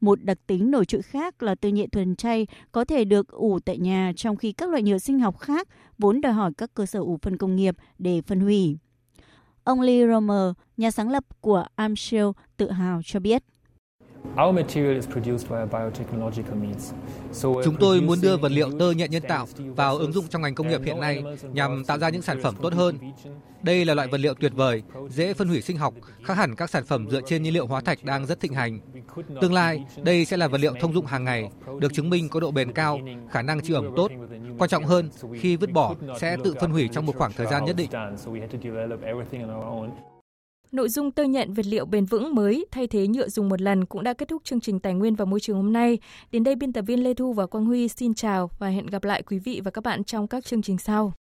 Một 0.00 0.24
đặc 0.24 0.38
tính 0.46 0.70
nổi 0.70 0.84
trội 0.84 1.02
khác 1.02 1.42
là 1.42 1.54
từ 1.54 1.70
nhựa 1.72 1.86
thuần 1.86 2.16
chay 2.16 2.46
có 2.72 2.84
thể 2.84 3.04
được 3.04 3.28
ủ 3.28 3.58
tại 3.64 3.78
nhà 3.78 4.12
trong 4.16 4.36
khi 4.36 4.52
các 4.52 4.70
loại 4.70 4.82
nhựa 4.82 4.98
sinh 4.98 5.20
học 5.20 5.38
khác 5.38 5.68
vốn 5.98 6.20
đòi 6.20 6.32
hỏi 6.32 6.52
các 6.58 6.74
cơ 6.74 6.86
sở 6.86 6.98
ủ 7.00 7.18
phân 7.22 7.36
công 7.36 7.56
nghiệp 7.56 7.76
để 7.98 8.22
phân 8.26 8.40
hủy. 8.40 8.78
Ông 9.64 9.80
Lee 9.80 10.06
Romer, 10.06 10.52
nhà 10.76 10.90
sáng 10.90 11.10
lập 11.10 11.24
của 11.40 11.64
Amshell, 11.74 12.28
tự 12.56 12.70
hào 12.70 13.00
cho 13.04 13.20
biết. 13.20 13.42
Chúng 17.64 17.76
tôi 17.80 18.00
muốn 18.00 18.18
đưa 18.22 18.36
vật 18.36 18.52
liệu 18.52 18.70
tơ 18.78 18.90
nhện 18.90 19.10
nhân 19.10 19.22
tạo 19.28 19.46
vào 19.56 19.98
ứng 19.98 20.12
dụng 20.12 20.28
trong 20.28 20.42
ngành 20.42 20.54
công 20.54 20.68
nghiệp 20.68 20.80
hiện 20.84 21.00
nay 21.00 21.24
nhằm 21.52 21.84
tạo 21.84 21.98
ra 21.98 22.08
những 22.08 22.22
sản 22.22 22.40
phẩm 22.42 22.54
tốt 22.62 22.74
hơn. 22.74 22.98
Đây 23.62 23.84
là 23.84 23.94
loại 23.94 24.08
vật 24.08 24.18
liệu 24.18 24.34
tuyệt 24.34 24.52
vời, 24.54 24.82
dễ 25.08 25.34
phân 25.34 25.48
hủy 25.48 25.62
sinh 25.62 25.76
học, 25.76 25.94
khác 26.24 26.34
hẳn 26.34 26.54
các 26.54 26.70
sản 26.70 26.84
phẩm 26.84 27.10
dựa 27.10 27.20
trên 27.26 27.42
nhiên 27.42 27.54
liệu 27.54 27.66
hóa 27.66 27.80
thạch 27.80 28.04
đang 28.04 28.26
rất 28.26 28.40
thịnh 28.40 28.54
hành. 28.54 28.80
Tương 29.40 29.52
lai, 29.52 29.84
đây 30.02 30.24
sẽ 30.24 30.36
là 30.36 30.48
vật 30.48 30.60
liệu 30.60 30.74
thông 30.80 30.94
dụng 30.94 31.06
hàng 31.06 31.24
ngày, 31.24 31.50
được 31.80 31.92
chứng 31.92 32.10
minh 32.10 32.28
có 32.28 32.40
độ 32.40 32.50
bền 32.50 32.72
cao, 32.72 33.00
khả 33.30 33.42
năng 33.42 33.60
chịu 33.60 33.76
ẩm 33.76 33.92
tốt. 33.96 34.10
Quan 34.58 34.70
trọng 34.70 34.84
hơn, 34.84 35.10
khi 35.40 35.56
vứt 35.56 35.72
bỏ 35.72 35.94
sẽ 36.20 36.36
tự 36.44 36.54
phân 36.60 36.70
hủy 36.70 36.88
trong 36.92 37.06
một 37.06 37.16
khoảng 37.16 37.32
thời 37.32 37.46
gian 37.46 37.64
nhất 37.64 37.76
định. 37.76 37.90
Nội 40.72 40.88
dung 40.88 41.10
tơ 41.10 41.24
nhận 41.24 41.52
vật 41.54 41.66
liệu 41.66 41.86
bền 41.86 42.04
vững 42.04 42.34
mới 42.34 42.66
thay 42.70 42.86
thế 42.86 43.06
nhựa 43.06 43.28
dùng 43.28 43.48
một 43.48 43.60
lần 43.60 43.84
cũng 43.86 44.04
đã 44.04 44.12
kết 44.12 44.28
thúc 44.28 44.44
chương 44.44 44.60
trình 44.60 44.80
Tài 44.80 44.94
nguyên 44.94 45.14
và 45.14 45.24
Môi 45.24 45.40
trường 45.40 45.56
hôm 45.56 45.72
nay. 45.72 45.98
Đến 46.32 46.44
đây 46.44 46.54
biên 46.56 46.72
tập 46.72 46.82
viên 46.82 47.04
Lê 47.04 47.14
Thu 47.14 47.32
và 47.32 47.46
Quang 47.46 47.64
Huy 47.64 47.88
xin 47.88 48.14
chào 48.14 48.50
và 48.58 48.68
hẹn 48.68 48.86
gặp 48.86 49.04
lại 49.04 49.22
quý 49.22 49.38
vị 49.38 49.60
và 49.64 49.70
các 49.70 49.84
bạn 49.84 50.04
trong 50.04 50.28
các 50.28 50.44
chương 50.44 50.62
trình 50.62 50.78
sau. 50.78 51.18